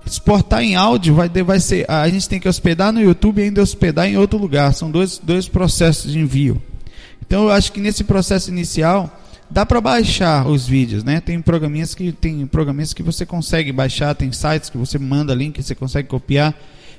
[0.04, 1.88] Exportar em áudio vai, vai ser.
[1.90, 4.72] A gente tem que hospedar no YouTube e ainda hospedar em outro lugar.
[4.72, 6.60] São dois, dois processos de envio.
[7.24, 11.20] Então eu acho que nesse processo inicial dá para baixar os vídeos, né?
[11.20, 15.62] Tem programinhas que tem programinhas que você consegue baixar, tem sites que você manda link,
[15.62, 16.54] você consegue copiar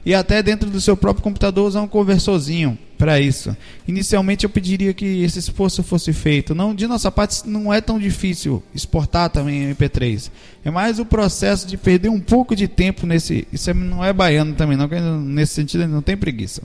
[0.07, 3.55] e até dentro do seu próprio computador usar um conversorzinho para isso.
[3.86, 6.55] Inicialmente eu pediria que esse esforço fosse feito.
[6.55, 10.31] Não, de nossa parte não é tão difícil exportar também MP3.
[10.63, 13.45] É mais o processo de perder um pouco de tempo nesse.
[13.51, 14.88] Isso é, não é baiano também, não.
[15.19, 16.62] Nesse sentido não tem preguiça.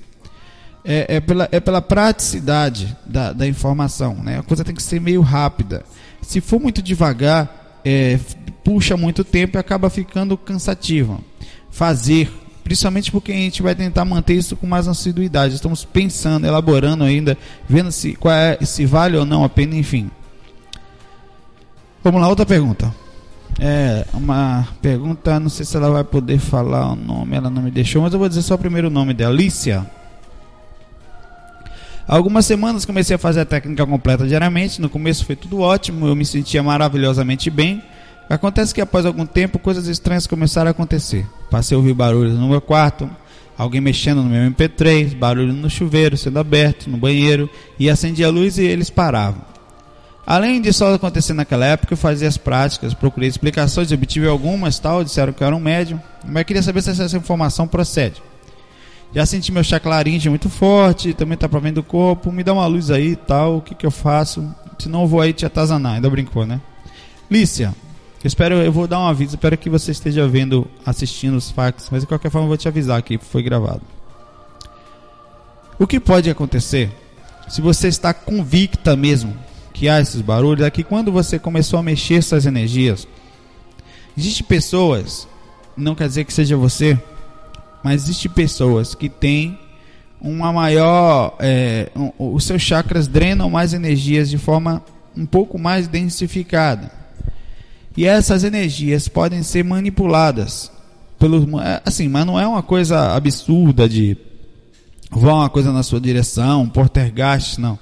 [0.84, 4.40] É, é, pela, é pela praticidade da, da informação, né?
[4.40, 5.84] A coisa tem que ser meio rápida.
[6.20, 8.18] Se for muito devagar, é,
[8.64, 11.22] puxa muito tempo e acaba ficando cansativo.
[11.70, 12.30] Fazer
[12.62, 15.54] principalmente porque a gente vai tentar manter isso com mais assiduidade.
[15.54, 17.36] Estamos pensando, elaborando ainda,
[17.68, 20.10] vendo se, qual é, se vale ou não a pena, enfim.
[22.02, 22.92] Vamos lá, outra pergunta.
[23.60, 27.70] É uma pergunta, não sei se ela vai poder falar o nome, ela não me
[27.70, 29.34] deixou, mas eu vou dizer só o primeiro nome dela,
[32.02, 32.16] Alicia.
[32.16, 34.80] Algumas semanas comecei a fazer a técnica completa diariamente.
[34.80, 37.82] No começo foi tudo ótimo, eu me sentia maravilhosamente bem.
[38.28, 41.26] Acontece que após algum tempo coisas estranhas começaram a acontecer.
[41.50, 43.10] Passei a ouvir barulhos no meu quarto,
[43.58, 48.30] alguém mexendo no meu MP3, barulho no chuveiro sendo aberto, no banheiro, e acendi a
[48.30, 49.52] luz e eles paravam.
[50.24, 55.32] Além disso acontecer naquela época, eu fazia as práticas, procurei explicações, obtive algumas, tal, disseram
[55.32, 58.22] que eu era um médium, mas queria saber se essa informação procede.
[59.14, 62.66] Já senti meu chakra laríngeo muito forte, também está provendo o corpo, me dá uma
[62.66, 64.42] luz aí tal, o que, que eu faço?
[64.78, 66.60] Senão eu vou aí te atazanar, ainda brincou, né?
[67.30, 67.74] Lícia,
[68.24, 71.88] eu espero, eu vou dar um aviso, espero que você esteja vendo, assistindo os fax,
[71.90, 73.82] mas de qualquer forma eu vou te avisar que foi gravado.
[75.78, 76.90] O que pode acontecer,
[77.48, 79.36] se você está convicta mesmo
[79.74, 83.06] que há esses barulhos, é que quando você começou a mexer suas energias,
[84.16, 85.28] existe pessoas,
[85.76, 86.98] não quer dizer que seja você,
[87.82, 89.58] mas existe pessoas que têm
[90.20, 94.82] uma maior, é, um, os seus chakras drenam mais energias de forma
[95.16, 96.90] um pouco mais densificada.
[97.96, 100.70] E essas energias podem ser manipuladas
[101.18, 104.16] pelos é, assim, mas não é uma coisa absurda de
[105.10, 107.78] vão uma coisa na sua direção, um portergast, não.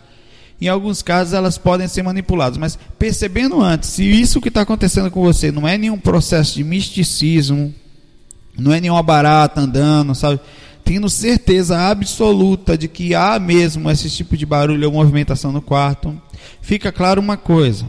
[0.60, 5.10] Em alguns casos elas podem ser manipuladas, mas percebendo antes, se isso que está acontecendo
[5.10, 7.72] com você não é nenhum processo de misticismo,
[8.61, 10.40] não é nenhuma barata andando, sabe?
[10.85, 16.20] Tendo certeza absoluta de que há mesmo esse tipo de barulho ou movimentação no quarto,
[16.61, 17.88] fica claro uma coisa,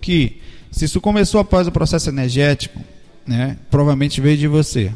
[0.00, 2.80] que se isso começou após o processo energético,
[3.26, 4.92] né, provavelmente veio de você.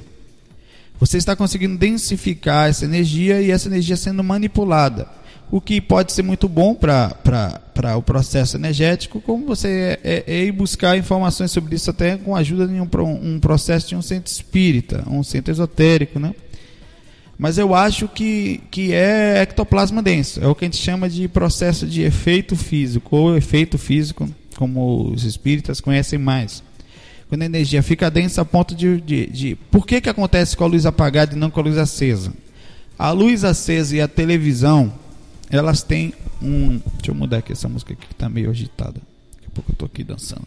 [0.98, 5.06] Você está conseguindo densificar essa energia e essa energia sendo manipulada.
[5.50, 10.44] O que pode ser muito bom para o processo energético, como você é, é, é,
[10.44, 12.88] ir buscar informações sobre isso até com a ajuda de um,
[13.22, 16.34] um processo de um centro espírita, um centro esotérico, né?
[17.38, 20.42] Mas eu acho que, que é ectoplasma denso.
[20.42, 25.12] É o que a gente chama de processo de efeito físico, ou efeito físico como
[25.12, 26.62] os espíritas conhecem mais.
[27.28, 29.54] Quando a energia fica densa a ponto de, de, de.
[29.70, 32.32] Por que, que acontece com a luz apagada e não com a luz acesa?
[32.98, 34.92] A luz acesa e a televisão,
[35.50, 36.78] elas têm um.
[36.96, 39.00] Deixa eu mudar aqui essa música aqui que está meio agitada.
[39.34, 40.46] Daqui a pouco eu estou aqui dançando.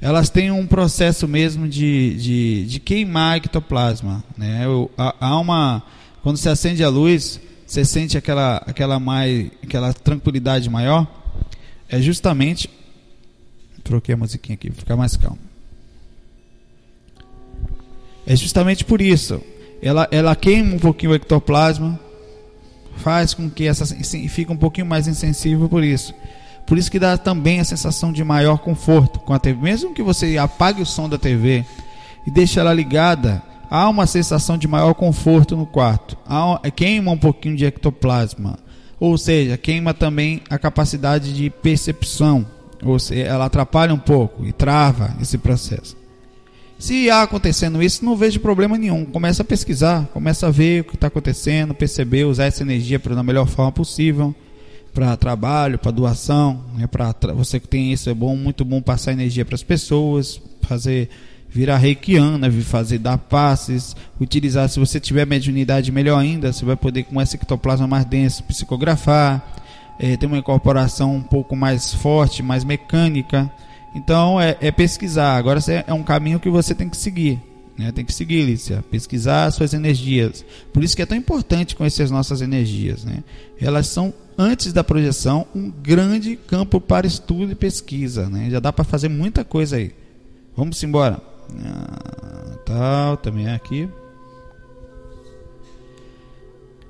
[0.00, 4.22] Elas têm um processo mesmo de, de, de queimar ectoplasma.
[4.36, 4.64] Né?
[4.96, 5.82] Há uma.
[6.22, 11.06] Quando você acende a luz, você sente aquela, aquela, mais, aquela tranquilidade maior.
[11.88, 12.68] É justamente
[13.86, 15.38] Troquei a musiquinha aqui, ficar mais calmo.
[18.26, 19.40] É justamente por isso.
[19.80, 21.98] Ela, ela queima um pouquinho o ectoplasma,
[22.96, 23.86] faz com que essa
[24.28, 26.14] fique um pouquinho mais insensível por isso.
[26.66, 29.60] Por isso que dá também a sensação de maior conforto com a TV.
[29.60, 31.64] Mesmo que você apague o som da TV
[32.26, 36.16] e deixe ela ligada, há uma sensação de maior conforto no quarto.
[36.26, 38.58] Há, queima um pouquinho de ectoplasma.
[38.98, 42.46] Ou seja, queima também a capacidade de percepção
[42.84, 45.96] ou seja, ela atrapalha um pouco e trava esse processo.
[46.78, 49.04] Se há acontecendo isso, não vejo problema nenhum.
[49.04, 53.22] Começa a pesquisar, começa a ver o que está acontecendo, perceber, usar essa energia da
[53.22, 54.34] melhor forma possível
[54.92, 59.12] para trabalho, para doação, né, para você que tem isso é bom, muito bom passar
[59.12, 61.10] energia para as pessoas, fazer
[61.50, 67.02] virar reikiana, fazer dar passes, utilizar se você tiver mediunidade melhor ainda, você vai poder
[67.04, 69.56] com esse ectoplasma mais denso psicografar
[69.98, 73.50] é, tem uma incorporação um pouco mais forte, mais mecânica.
[73.96, 75.36] Então é, é pesquisar.
[75.36, 77.40] Agora é um caminho que você tem que seguir.
[77.78, 77.90] Né?
[77.90, 78.84] Tem que seguir, Lícia.
[78.90, 80.44] Pesquisar suas energias.
[80.72, 83.04] Por isso que é tão importante conhecer as nossas energias.
[83.04, 83.24] Né?
[83.60, 88.28] Elas são, antes da projeção, um grande campo para estudo e pesquisa.
[88.28, 88.50] Né?
[88.50, 89.92] Já dá para fazer muita coisa aí.
[90.54, 91.20] Vamos embora.
[91.64, 93.88] Ah, tal, também é aqui.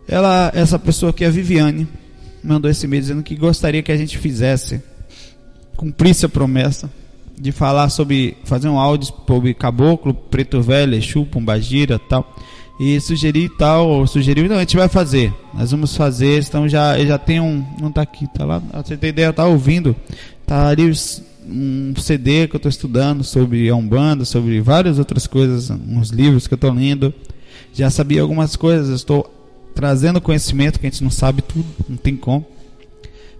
[0.08, 1.86] Ela, essa pessoa aqui, a Viviane,
[2.42, 4.80] mandou esse e-mail dizendo que gostaria que a gente fizesse,
[5.76, 6.90] cumprisse a promessa
[7.38, 12.34] de falar sobre, fazer um áudio sobre caboclo, preto velho, exu, pombagira tal.
[12.78, 15.32] E sugerir tal, sugeriu, não, a gente vai fazer.
[15.54, 19.10] Nós vamos fazer, então já, já tem um, não tá aqui, tá lá, você tem
[19.10, 19.96] ideia, tá ouvindo.
[20.46, 20.92] Tá ali
[21.48, 26.46] um CD que eu estou estudando sobre a Umbanda, sobre várias outras coisas, uns livros
[26.46, 27.14] que eu estou lendo.
[27.72, 29.32] Já sabia algumas coisas, estou
[29.74, 32.46] trazendo conhecimento que a gente não sabe tudo, não tem como,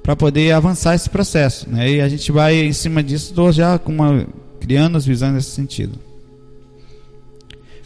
[0.06, 1.68] para poder avançar esse processo.
[1.68, 1.94] Né?
[1.94, 4.24] E a gente vai em cima disso, já com uma,
[4.60, 5.98] criando as visões nesse sentido.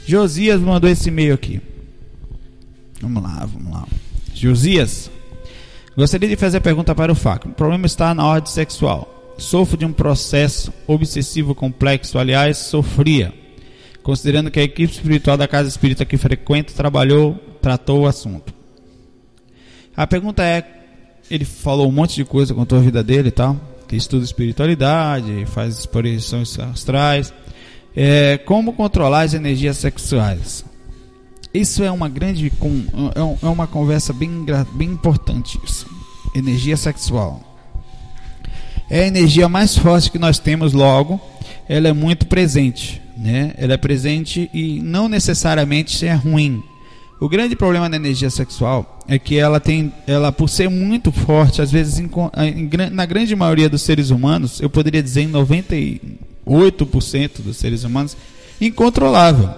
[0.04, 1.62] Josias mandou esse e-mail aqui.
[3.00, 3.88] Vamos lá, vamos lá.
[4.34, 5.10] Josias,
[5.96, 7.48] gostaria de fazer a pergunta para o FAC.
[7.48, 9.34] O problema está na ordem sexual.
[9.38, 13.32] Sofro de um processo obsessivo complexo, aliás, sofria,
[14.02, 18.52] considerando que a equipe espiritual da casa espírita que frequento trabalhou, tratou o assunto.
[19.96, 20.79] A pergunta é:
[21.30, 25.46] ele falou um monte de coisa, contou a vida dele e tal, que estuda espiritualidade,
[25.46, 27.32] faz explorações astrais.
[27.94, 30.64] É, como controlar as energias sexuais?
[31.52, 35.58] Isso é uma grande, é, é uma conversa bem, bem importante.
[35.64, 35.86] Isso.
[36.34, 37.50] Energia sexual
[38.90, 41.20] é a energia mais forte que nós temos, logo,
[41.68, 43.00] ela é muito presente.
[43.16, 43.54] Né?
[43.56, 46.60] Ela é presente e não necessariamente é ruim.
[47.20, 51.60] O grande problema da energia sexual é que ela tem, ela por ser muito forte,
[51.60, 57.42] às vezes em, em, na grande maioria dos seres humanos, eu poderia dizer em 98%
[57.42, 58.16] dos seres humanos,
[58.58, 59.50] incontrolável.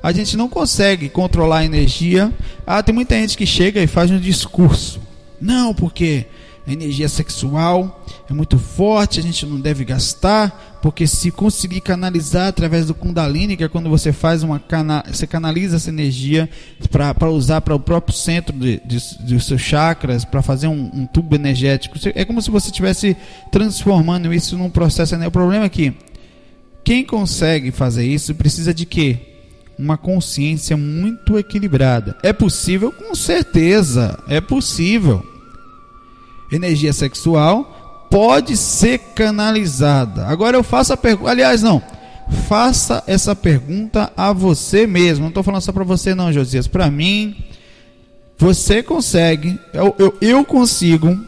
[0.00, 2.32] A gente não consegue controlar a energia.
[2.64, 5.00] Ah, tem muita gente que chega e faz um discurso.
[5.40, 6.26] Não, porque
[6.68, 12.48] a energia sexual é muito forte, a gente não deve gastar, porque se conseguir canalizar
[12.48, 16.48] através do Kundalini, que é quando você faz uma cana você canaliza essa energia
[16.90, 21.06] para usar para o próprio centro de, de, de seus chakras, para fazer um, um,
[21.06, 21.96] tubo energético.
[22.14, 23.16] É como se você estivesse
[23.50, 25.16] transformando isso num processo.
[25.16, 25.26] Né?
[25.26, 25.94] O problema é que
[26.84, 29.18] quem consegue fazer isso precisa de quê?
[29.78, 32.14] Uma consciência muito equilibrada.
[32.22, 32.92] É possível?
[32.92, 35.37] Com certeza, é possível
[36.56, 40.26] energia sexual pode ser canalizada.
[40.26, 41.82] Agora eu faço a pergunta, aliás, não,
[42.48, 45.22] faça essa pergunta a você mesmo.
[45.22, 46.66] Não estou falando só para você, não, Josias.
[46.66, 47.36] Para mim,
[48.38, 51.18] você consegue, eu, eu, eu consigo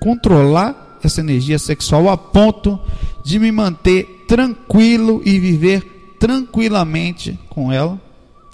[0.00, 2.78] controlar essa energia sexual a ponto
[3.24, 8.00] de me manter tranquilo e viver tranquilamente com ela.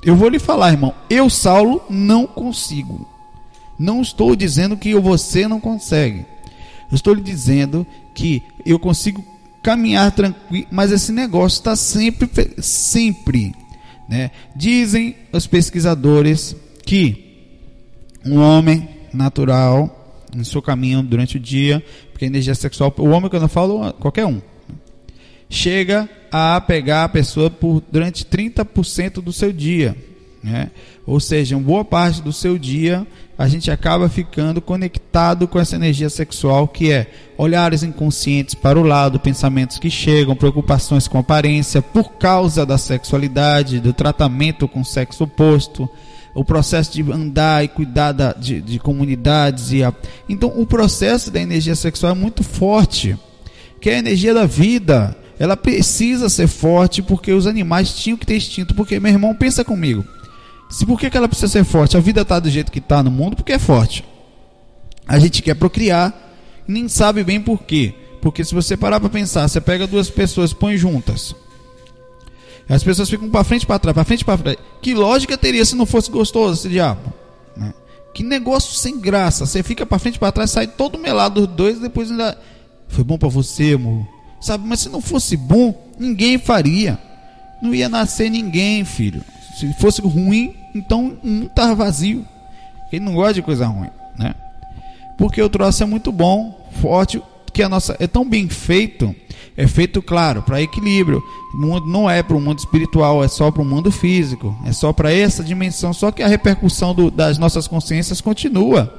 [0.02, 3.08] Eu vou lhe falar, irmão, eu, Saulo, não consigo.
[3.78, 6.24] Não estou dizendo que você não consegue.
[6.90, 9.24] Eu estou lhe dizendo que eu consigo
[9.62, 13.54] caminhar tranquilo, mas esse negócio está sempre, sempre,
[14.08, 14.30] né?
[14.54, 17.24] Dizem os pesquisadores que
[18.24, 21.82] um homem natural, no seu caminho durante o dia,
[22.12, 24.40] porque a energia sexual, o homem que eu não falo, qualquer um,
[25.48, 29.96] chega a pegar a pessoa por durante 30% do seu dia.
[30.42, 30.70] Né?
[31.06, 35.74] Ou seja, uma boa parte do seu dia a gente acaba ficando conectado com essa
[35.74, 41.82] energia sexual que é olhares inconscientes para o lado, pensamentos que chegam, preocupações com aparência
[41.82, 45.88] por causa da sexualidade, do tratamento com o sexo oposto,
[46.32, 49.72] o processo de andar e cuidar da, de, de comunidades.
[49.72, 49.92] E a...
[50.28, 53.16] Então, o processo da energia sexual é muito forte,
[53.80, 55.16] que é a energia da vida.
[55.38, 58.74] Ela precisa ser forte porque os animais tinham que ter instinto.
[58.74, 60.04] Porque, meu irmão, pensa comigo.
[60.74, 61.96] Se por que, ela precisa ser forte?
[61.96, 64.04] A vida está do jeito que está no mundo porque é forte.
[65.06, 66.12] A gente quer procriar,
[66.66, 67.94] nem sabe bem por quê.
[68.20, 71.32] Porque se você parar para pensar, você pega duas pessoas, põe juntas.
[72.68, 74.56] As pessoas ficam para frente, para trás, para frente, para trás.
[74.82, 77.12] Que lógica teria se não fosse gostoso esse diabo?
[77.56, 77.72] Né?
[78.12, 79.46] Que negócio sem graça.
[79.46, 82.36] Você fica para frente, para trás, sai todo melado dos dois, depois ainda
[82.88, 84.04] foi bom para você, amor.
[84.40, 84.66] Sabe?
[84.66, 86.98] Mas se não fosse bom, ninguém faria.
[87.62, 89.22] Não ia nascer ninguém, filho.
[89.56, 92.26] Se fosse ruim, então mundo estava vazio.
[92.92, 94.34] Ele não gosta de coisa ruim, né?
[95.16, 97.22] Porque o troço é muito bom, forte,
[97.52, 99.14] que a nossa é tão bem feito,
[99.56, 101.22] é feito claro para equilíbrio.
[101.54, 104.72] O mundo não é para o mundo espiritual, é só para o mundo físico, é
[104.72, 105.92] só para essa dimensão.
[105.92, 108.92] Só que a repercussão do, das nossas consciências continua.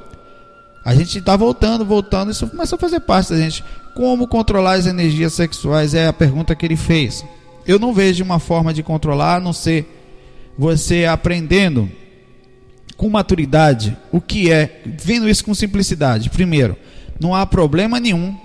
[0.85, 3.63] A gente está voltando, voltando, isso começa a fazer parte da gente.
[3.95, 7.25] Como controlar as energias sexuais é a pergunta que ele fez.
[7.67, 10.04] Eu não vejo uma forma de controlar a não ser
[10.57, 11.89] você aprendendo
[12.97, 16.29] com maturidade o que é, vendo isso com simplicidade.
[16.29, 16.77] Primeiro,
[17.19, 18.35] não há problema nenhum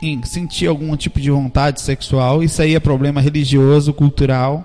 [0.00, 4.64] em sentir algum tipo de vontade sexual, isso aí é problema religioso, cultural.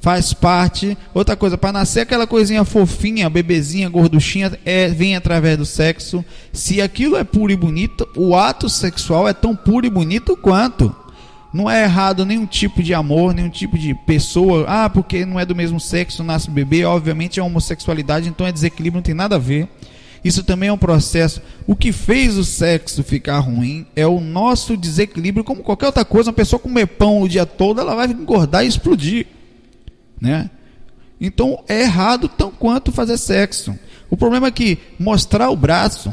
[0.00, 0.96] faz parte.
[1.12, 6.24] Outra coisa, para nascer aquela coisinha fofinha, bebezinha, gorduchinha, é, vem através do sexo.
[6.52, 10.94] Se aquilo é puro e bonito, o ato sexual é tão puro e bonito quanto.
[11.52, 14.64] Não é errado nenhum tipo de amor, nenhum tipo de pessoa.
[14.68, 16.84] Ah, porque não é do mesmo sexo, nasce bebê.
[16.84, 19.68] Obviamente é homossexualidade, então é desequilíbrio, não tem nada a ver.
[20.24, 21.40] Isso também é um processo.
[21.66, 26.30] O que fez o sexo ficar ruim é o nosso desequilíbrio, como qualquer outra coisa.
[26.30, 29.26] Uma pessoa comer pão o dia todo, ela vai engordar e explodir
[30.20, 30.50] né?
[31.20, 33.76] Então é errado tão quanto fazer sexo.
[34.10, 36.12] O problema é que mostrar o braço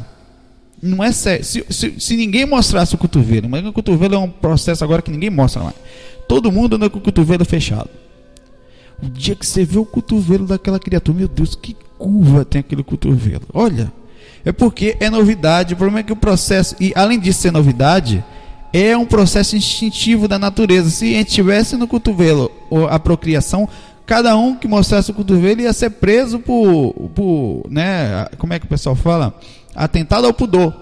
[0.86, 1.52] não é sexo.
[1.52, 5.12] Se, se, se ninguém mostrasse o cotovelo, mas o cotovelo é um processo agora que
[5.12, 5.76] ninguém mostra mais.
[6.28, 7.90] Todo mundo anda com o cotovelo fechado.
[9.02, 12.84] O dia que você vê o cotovelo daquela criatura, meu Deus, que curva tem aquele
[12.84, 13.44] cotovelo.
[13.54, 13.92] Olha,
[14.44, 15.74] é porque é novidade.
[15.74, 18.24] O problema é que o processo, e além de ser novidade,
[18.72, 20.90] é um processo instintivo da natureza.
[20.90, 22.52] Se a gente tivesse no cotovelo
[22.90, 23.68] a procriação,
[24.06, 28.66] cada um que mostrasse o cotovelo ia ser preso por, por né, como é que
[28.66, 29.34] o pessoal fala?
[29.76, 30.74] Atentado ao pudor.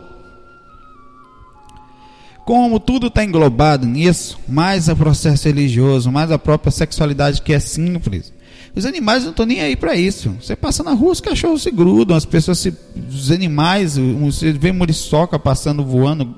[2.46, 7.60] Como tudo está englobado nisso, mais o processo religioso, mais a própria sexualidade que é
[7.60, 8.34] simples.
[8.76, 10.36] Os animais não estão nem aí para isso.
[10.42, 12.74] Você passa na rua, os cachorros se grudam, as pessoas se.
[13.10, 16.36] Os animais, você vê muriçoca passando, voando.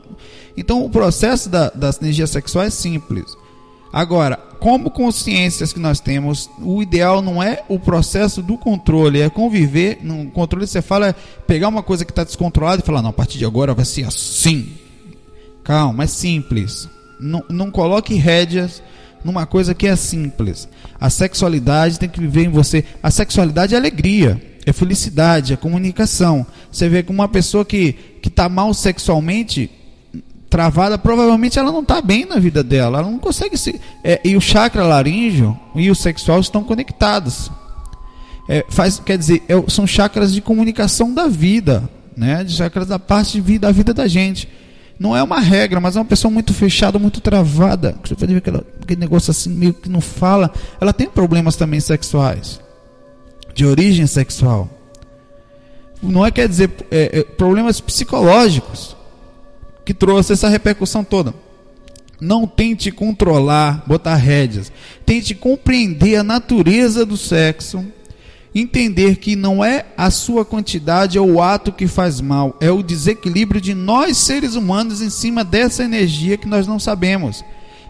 [0.56, 3.26] Então o processo da, da sinergia sexual é simples.
[3.96, 9.30] Agora, como consciências que nós temos, o ideal não é o processo do controle, é
[9.30, 10.00] conviver.
[10.02, 11.16] No controle você fala é
[11.48, 14.04] pegar uma coisa que está descontrolada e falar, não, a partir de agora vai ser
[14.04, 14.74] assim.
[15.64, 16.90] Calma, é simples.
[17.22, 18.84] Não, não coloque rédeas
[19.24, 20.68] numa coisa que é simples.
[21.00, 22.84] A sexualidade tem que viver em você.
[23.02, 26.46] A sexualidade é alegria, é felicidade, é comunicação.
[26.70, 29.72] Você vê que uma pessoa que está mal sexualmente,
[30.56, 33.82] travada, provavelmente ela não está bem na vida dela, ela não consegue se.
[34.02, 37.52] É, e o chakra laríngeo e o sexual estão conectados.
[38.48, 42.42] É, faz, quer dizer, é, são chakras de comunicação da vida, né?
[42.42, 44.48] De chakras da parte de vida, da vida da gente.
[44.98, 47.98] Não é uma regra, mas é uma pessoa muito fechada, muito travada.
[48.02, 50.54] Você pode ver aquela, aquele negócio assim, meio que não fala.
[50.80, 52.62] Ela tem problemas também sexuais,
[53.54, 54.70] de origem sexual.
[56.02, 58.96] Não é quer dizer é, é, problemas psicológicos
[59.86, 61.34] que trouxe essa repercussão toda.
[62.20, 64.72] Não tente controlar, botar rédeas.
[65.06, 67.86] Tente compreender a natureza do sexo.
[68.54, 72.82] Entender que não é a sua quantidade ou o ato que faz mal, é o
[72.82, 77.44] desequilíbrio de nós seres humanos em cima dessa energia que nós não sabemos.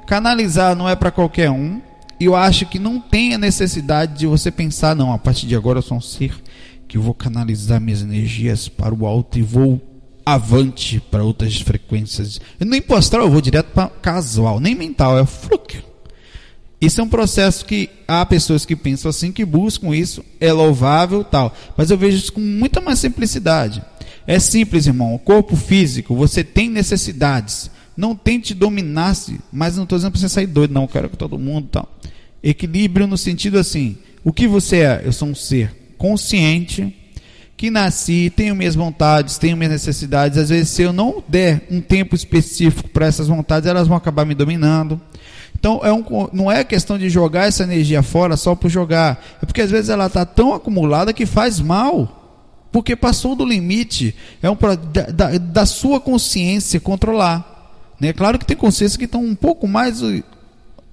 [0.08, 1.80] Canalizar não é para qualquer um.
[2.20, 5.56] E eu acho que não tem a necessidade de você pensar, não, a partir de
[5.56, 6.34] agora eu sou um ser
[6.88, 9.80] que eu vou canalizar minhas energias para o alto e vou
[10.26, 12.42] avante para outras frequências.
[12.60, 15.84] Nem pro astral eu vou direto para casual, nem mental, é fluke.
[16.82, 21.24] Isso é um processo que há pessoas que pensam assim, que buscam isso, é louvável
[21.24, 21.56] tal.
[21.78, 23.82] Mas eu vejo isso com muita mais simplicidade.
[24.28, 25.14] É simples, irmão.
[25.14, 27.72] O corpo físico, você tem necessidades.
[27.96, 30.84] Não tente dominar-se, mas não estou dizendo para você sair doido, não.
[30.84, 31.90] Eu quero que todo mundo tal.
[32.44, 35.02] Equilíbrio no sentido assim: o que você é?
[35.06, 36.94] Eu sou um ser consciente,
[37.58, 40.38] que nasci, tenho minhas vontades, tenho minhas necessidades.
[40.38, 44.26] Às vezes, se eu não der um tempo específico para essas vontades, elas vão acabar
[44.26, 45.00] me dominando.
[45.58, 46.04] Então, é um,
[46.34, 49.24] não é questão de jogar essa energia fora só por jogar.
[49.42, 52.22] É porque às vezes ela está tão acumulada que faz mal.
[52.72, 54.14] Porque passou do limite.
[54.44, 54.58] É um,
[54.92, 57.56] da, da, da sua consciência controlar.
[58.00, 58.12] Né?
[58.12, 60.22] Claro que tem consciências que estão um pouco mais uh,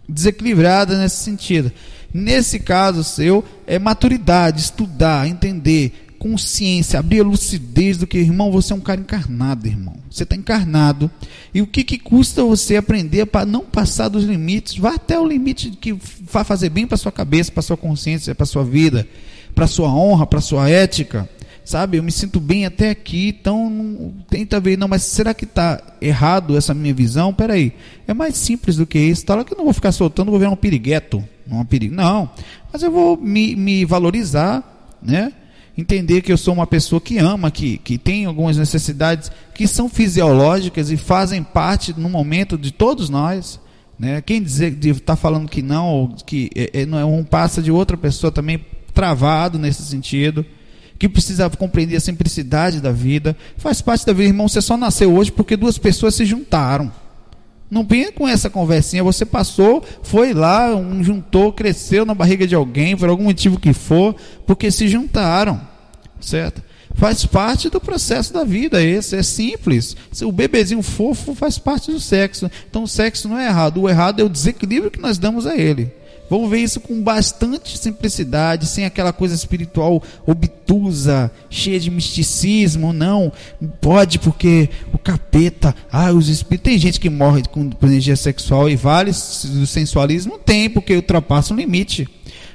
[0.09, 1.73] desequilibradas nesse sentido.
[2.15, 8.73] Nesse caso seu, é maturidade, estudar, entender, consciência, abrir a lucidez do que, irmão, você
[8.73, 9.97] é um cara encarnado, irmão.
[10.09, 11.11] Você está encarnado.
[11.53, 14.79] E o que, que custa você aprender para não passar dos limites?
[14.79, 15.93] Vá até o limite que
[16.31, 19.05] vai fazer bem para sua cabeça, para sua consciência, para sua vida,
[19.53, 21.29] para sua honra, para sua ética.
[21.65, 25.45] Sabe, eu me sinto bem até aqui, então não, tenta ver, não, mas será que
[25.45, 27.35] está errado essa minha visão?
[27.35, 27.73] Peraí,
[28.07, 29.27] é mais simples do que isso.
[29.27, 31.97] Tá que eu não vou ficar soltando, vou ver um pirigueto, um perigo.
[31.97, 32.31] Não,
[32.73, 35.33] mas eu vou me, me valorizar, né?
[35.77, 39.89] Entender que eu sou uma pessoa que ama, que, que tem algumas necessidades que são
[39.89, 43.61] fisiológicas e fazem parte no momento de todos nós.
[43.99, 44.21] Né?
[44.21, 47.97] Quem está falando que não, ou que é, é, não é um passa de outra
[47.97, 50.45] pessoa também travado nesse sentido,
[50.99, 54.49] que precisa compreender a simplicidade da vida, faz parte da vida, irmão.
[54.49, 56.93] Você só nasceu hoje porque duas pessoas se juntaram.
[57.73, 59.03] Não venha com essa conversinha.
[59.03, 63.73] Você passou, foi lá, um juntou, cresceu na barriga de alguém, por algum motivo que
[63.73, 64.15] for,
[64.47, 65.59] porque se juntaram.
[66.21, 66.63] Certo?
[66.95, 69.97] Faz parte do processo da vida esse, é simples.
[70.23, 72.51] O bebezinho fofo faz parte do sexo.
[72.69, 73.81] Então o sexo não é errado.
[73.81, 75.91] O errado é o desequilíbrio que nós damos a ele.
[76.33, 82.91] Vamos ver isso com bastante simplicidade, sem aquela coisa espiritual obtusa, cheia de misticismo.
[82.91, 83.31] Não,
[83.83, 86.71] pode porque o capeta, ah, os espíritos.
[86.71, 90.39] Tem gente que morre com energia sexual e vale do sensualismo?
[90.39, 92.09] Tem, porque ultrapassa o limite.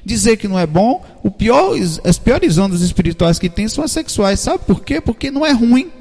[0.04, 3.92] Dizer que não é bom, o pior, as piores ondas espirituais que tem são as
[3.92, 4.40] sexuais.
[4.40, 5.00] Sabe por quê?
[5.00, 5.92] Porque não é ruim.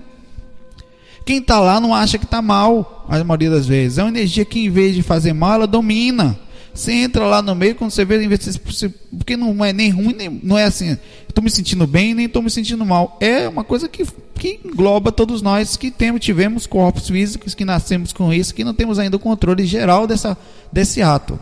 [1.27, 3.99] Quem está lá não acha que está mal, a maioria das vezes.
[3.99, 6.39] É uma energia que, em vez de fazer mal, ela domina.
[6.77, 8.19] Você entra lá no meio, quando você vê,
[9.17, 12.43] porque não é nem ruim, nem, não é assim, estou me sentindo bem, nem estou
[12.43, 13.17] me sentindo mal.
[13.19, 14.05] É uma coisa que,
[14.35, 18.75] que engloba todos nós que temos, tivemos corpos físicos, que nascemos com isso, que não
[18.75, 20.37] temos ainda o controle geral dessa,
[20.71, 21.41] desse ato.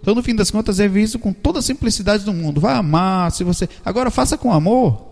[0.00, 2.60] Então, no fim das contas, é visto com toda a simplicidade do mundo.
[2.60, 3.68] Vai amar, se você.
[3.84, 5.10] Agora, faça com amor.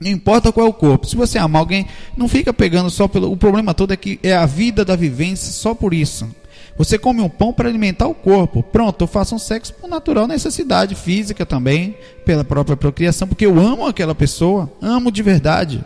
[0.00, 1.06] Não importa qual é o corpo.
[1.06, 3.30] Se você ama alguém, não fica pegando só pelo.
[3.30, 6.28] O problema todo é que é a vida da vivência só por isso.
[6.76, 8.62] Você come um pão para alimentar o corpo.
[8.62, 13.86] Pronto, faço um sexo por natural necessidade física também, pela própria procriação, porque eu amo
[13.86, 15.84] aquela pessoa, amo de verdade.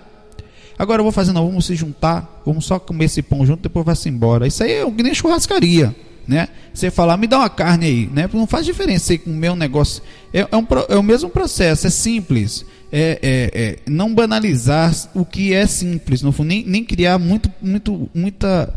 [0.78, 3.84] Agora eu vou fazer, não, vamos se juntar, vamos só comer esse pão junto, depois
[3.84, 4.46] vai-se embora.
[4.46, 5.94] Isso aí é que nem churrascaria
[6.28, 6.48] né?
[6.74, 8.28] Você falar, me dá uma carne aí, né?
[8.34, 10.02] Não faz diferença você comer um negócio.
[10.32, 12.66] É, é, um, é o mesmo processo, é simples.
[12.92, 18.08] É, é, é, não banalizar o que é simples, fundo, nem, nem criar muito, muito,
[18.14, 18.74] muita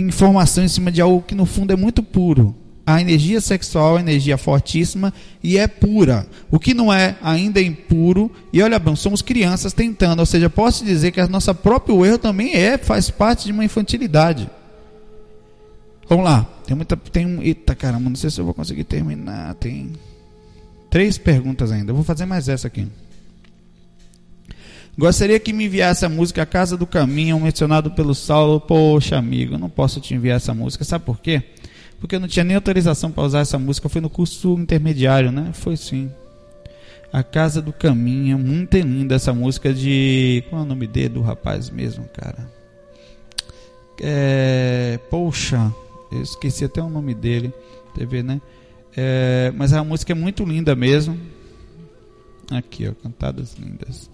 [0.00, 2.54] informação em cima de algo que no fundo é muito puro.
[2.86, 6.26] A energia sexual é energia fortíssima e é pura.
[6.50, 8.30] O que não é ainda é impuro.
[8.50, 10.20] E olha somos crianças tentando.
[10.20, 13.62] Ou seja, posso dizer que a nossa próprio erro também é, faz parte de uma
[13.62, 14.48] infantilidade.
[16.08, 16.48] Vamos lá.
[16.66, 16.96] Tem muita.
[16.96, 17.42] Tem um.
[17.42, 19.54] Eita caramba, não sei se eu vou conseguir terminar.
[19.56, 19.92] Tem
[20.88, 21.90] três perguntas ainda.
[21.90, 22.88] Eu vou fazer mais essa aqui.
[24.98, 28.60] Gostaria que me enviasse a música A Casa do Caminho, mencionado pelo Saulo.
[28.60, 30.84] Poxa, amigo, eu não posso te enviar essa música.
[30.84, 31.40] Sabe por quê?
[32.00, 33.88] Porque eu não tinha nem autorização para usar essa música.
[33.88, 35.52] Foi no curso intermediário, né?
[35.52, 36.10] Foi sim.
[37.12, 40.42] A Casa do Caminho, muito linda essa música de.
[40.50, 42.50] Qual é o nome dele do rapaz mesmo, cara?
[44.02, 44.98] É.
[45.08, 45.72] Poxa.
[46.10, 47.52] Eu esqueci até o nome dele.
[47.94, 48.40] TV, né?
[48.96, 51.16] É, mas a música é muito linda mesmo.
[52.50, 54.10] Aqui, ó, Cantadas Lindas.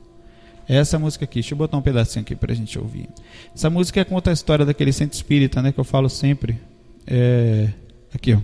[0.69, 3.09] Essa música aqui, deixa eu botar um pedacinho aqui pra gente ouvir.
[3.55, 5.73] Essa música conta a história daquele centro espírita, né?
[5.73, 6.59] Que eu falo sempre.
[7.07, 7.69] É,
[8.15, 8.39] aqui, ó.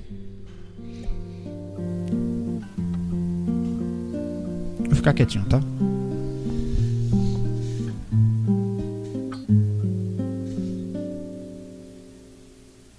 [4.87, 5.61] Vou ficar quietinho, tá?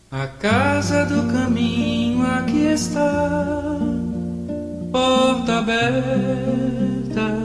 [0.10, 3.78] A casa do caminho aqui está,
[4.92, 7.41] porta aberta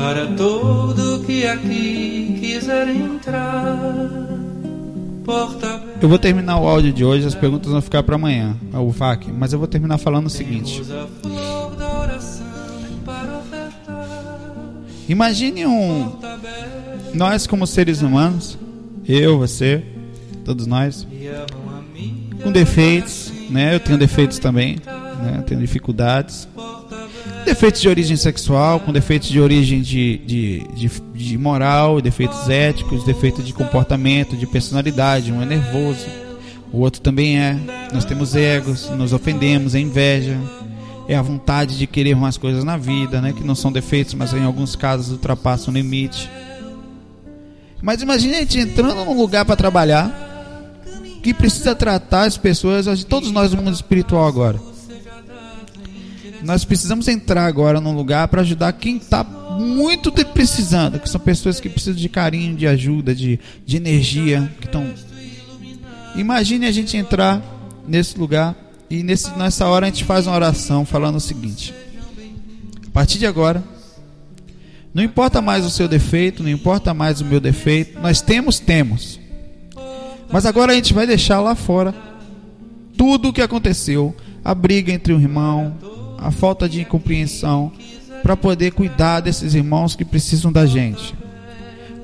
[0.00, 3.76] para todo que aqui quiser entrar.
[5.24, 5.82] Porta.
[6.00, 9.30] Eu vou terminar o áudio de hoje, as perguntas vão ficar para amanhã, o VAC,
[9.30, 10.82] mas eu vou terminar falando o seguinte.
[15.06, 16.12] Imagine um
[17.12, 18.56] nós como seres humanos
[19.06, 19.82] eu, você,
[20.44, 21.06] todos nós,
[22.42, 23.74] com defeitos, né?
[23.74, 25.34] Eu tenho defeitos também, né?
[25.38, 26.48] Eu tenho dificuldades.
[27.50, 33.02] Defeitos de origem sexual, com defeitos de origem de, de, de, de moral, defeitos éticos,
[33.02, 35.32] defeitos de comportamento, de personalidade.
[35.32, 36.06] Um é nervoso,
[36.72, 37.58] o outro também é.
[37.92, 40.38] Nós temos egos, nos ofendemos, é inveja,
[41.08, 43.32] é a vontade de querer mais coisas na vida, né?
[43.32, 46.30] Que não são defeitos, mas em alguns casos ultrapassam o limite.
[47.82, 50.08] Mas imagine a gente entrando num lugar para trabalhar
[51.20, 54.69] que precisa tratar as pessoas, todos nós do mundo espiritual agora.
[56.42, 61.60] Nós precisamos entrar agora num lugar para ajudar quem está muito precisando, que são pessoas
[61.60, 64.86] que precisam de carinho, de ajuda, de, de energia, que estão.
[66.16, 67.42] Imagine a gente entrar
[67.86, 68.56] nesse lugar
[68.88, 71.74] e nesse, nessa hora a gente faz uma oração falando o seguinte:
[72.86, 73.62] a partir de agora
[74.92, 79.20] não importa mais o seu defeito, não importa mais o meu defeito, nós temos, temos.
[80.32, 81.94] Mas agora a gente vai deixar lá fora
[82.96, 84.14] tudo o que aconteceu,
[84.44, 85.76] a briga entre o irmão,
[86.20, 87.72] a falta de compreensão,
[88.22, 91.14] para poder cuidar desses irmãos que precisam da gente.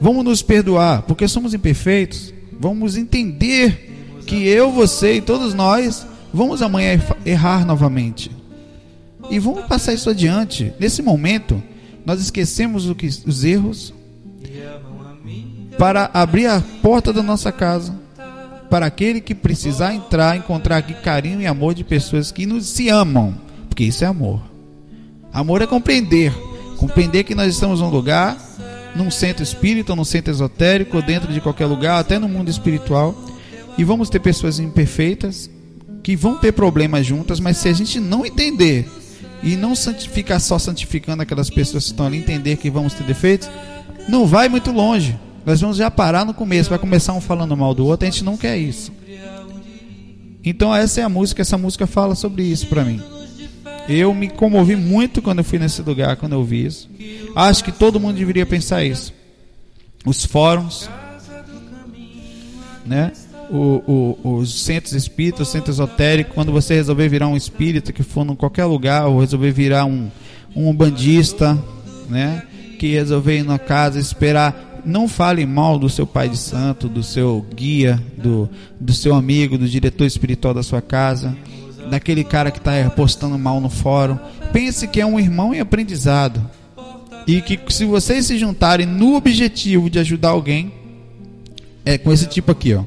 [0.00, 2.32] Vamos nos perdoar, porque somos imperfeitos.
[2.58, 8.30] Vamos entender que eu, você e todos nós vamos amanhã errar novamente.
[9.30, 10.72] E vamos passar isso adiante.
[10.78, 11.62] Nesse momento,
[12.04, 13.92] nós esquecemos que, os erros
[15.78, 17.94] para abrir a porta da nossa casa
[18.70, 22.88] para aquele que precisar entrar, encontrar aqui carinho e amor de pessoas que nos se
[22.88, 23.34] amam,
[23.76, 24.40] porque isso é amor.
[25.30, 26.32] Amor é compreender,
[26.78, 28.34] compreender que nós estamos num lugar,
[28.94, 33.14] num centro espírita, num centro esotérico, dentro de qualquer lugar, até no mundo espiritual,
[33.76, 35.50] e vamos ter pessoas imperfeitas
[36.02, 38.88] que vão ter problemas juntas, mas se a gente não entender
[39.42, 43.50] e não ficar só santificando aquelas pessoas que estão ali, entender que vamos ter defeitos,
[44.08, 45.18] não vai muito longe.
[45.44, 48.24] Nós vamos já parar no começo, vai começar um falando mal do outro, a gente
[48.24, 48.90] não quer isso.
[50.42, 53.15] Então essa é a música, essa música fala sobre isso para mim.
[53.88, 56.88] Eu me comovi muito quando eu fui nesse lugar, quando eu vi isso.
[57.34, 59.12] Acho que todo mundo deveria pensar isso.
[60.04, 60.88] Os fóruns,
[62.84, 63.12] né?
[63.48, 68.02] O, o, os centros espíritas, o centro esotérico, quando você resolver virar um espírita que
[68.02, 70.10] for em qualquer lugar, ou resolver virar um,
[70.54, 71.56] um bandista,
[72.08, 72.42] né?
[72.78, 77.02] Que resolver ir na casa esperar, não fale mal do seu pai de santo, do
[77.02, 81.36] seu guia, do, do seu amigo, do diretor espiritual da sua casa
[81.90, 84.18] daquele cara que está postando mal no fórum.
[84.52, 86.40] Pense que é um irmão em aprendizado.
[87.26, 90.72] E que se vocês se juntarem no objetivo de ajudar alguém,
[91.84, 92.84] é com esse tipo aqui, ó.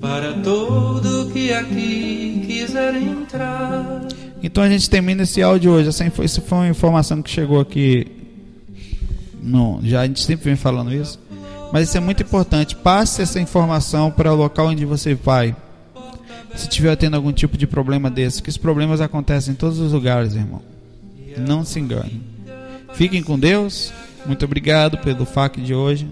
[0.00, 4.02] para todo que aqui quiser entrar.
[4.44, 5.88] Então a gente termina esse áudio hoje.
[5.88, 8.06] Essa foi, essa foi uma informação que chegou aqui.
[9.42, 11.18] Não, já a gente sempre vem falando isso.
[11.72, 12.76] Mas isso é muito importante.
[12.76, 15.56] Passe essa informação para o local onde você vai.
[16.54, 19.92] Se tiver tendo algum tipo de problema desse, que os problemas acontecem em todos os
[19.92, 20.60] lugares, irmão.
[21.38, 22.20] Não se engane.
[22.92, 23.94] Fiquem com Deus.
[24.26, 26.06] Muito obrigado pelo FAQ de hoje,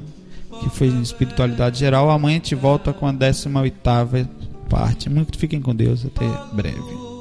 [0.58, 2.10] que foi em espiritualidade geral.
[2.10, 4.26] Amanhã a gente volta com a 18 oitava
[4.70, 5.10] parte.
[5.10, 6.06] Muito fiquem com Deus.
[6.06, 7.11] Até breve.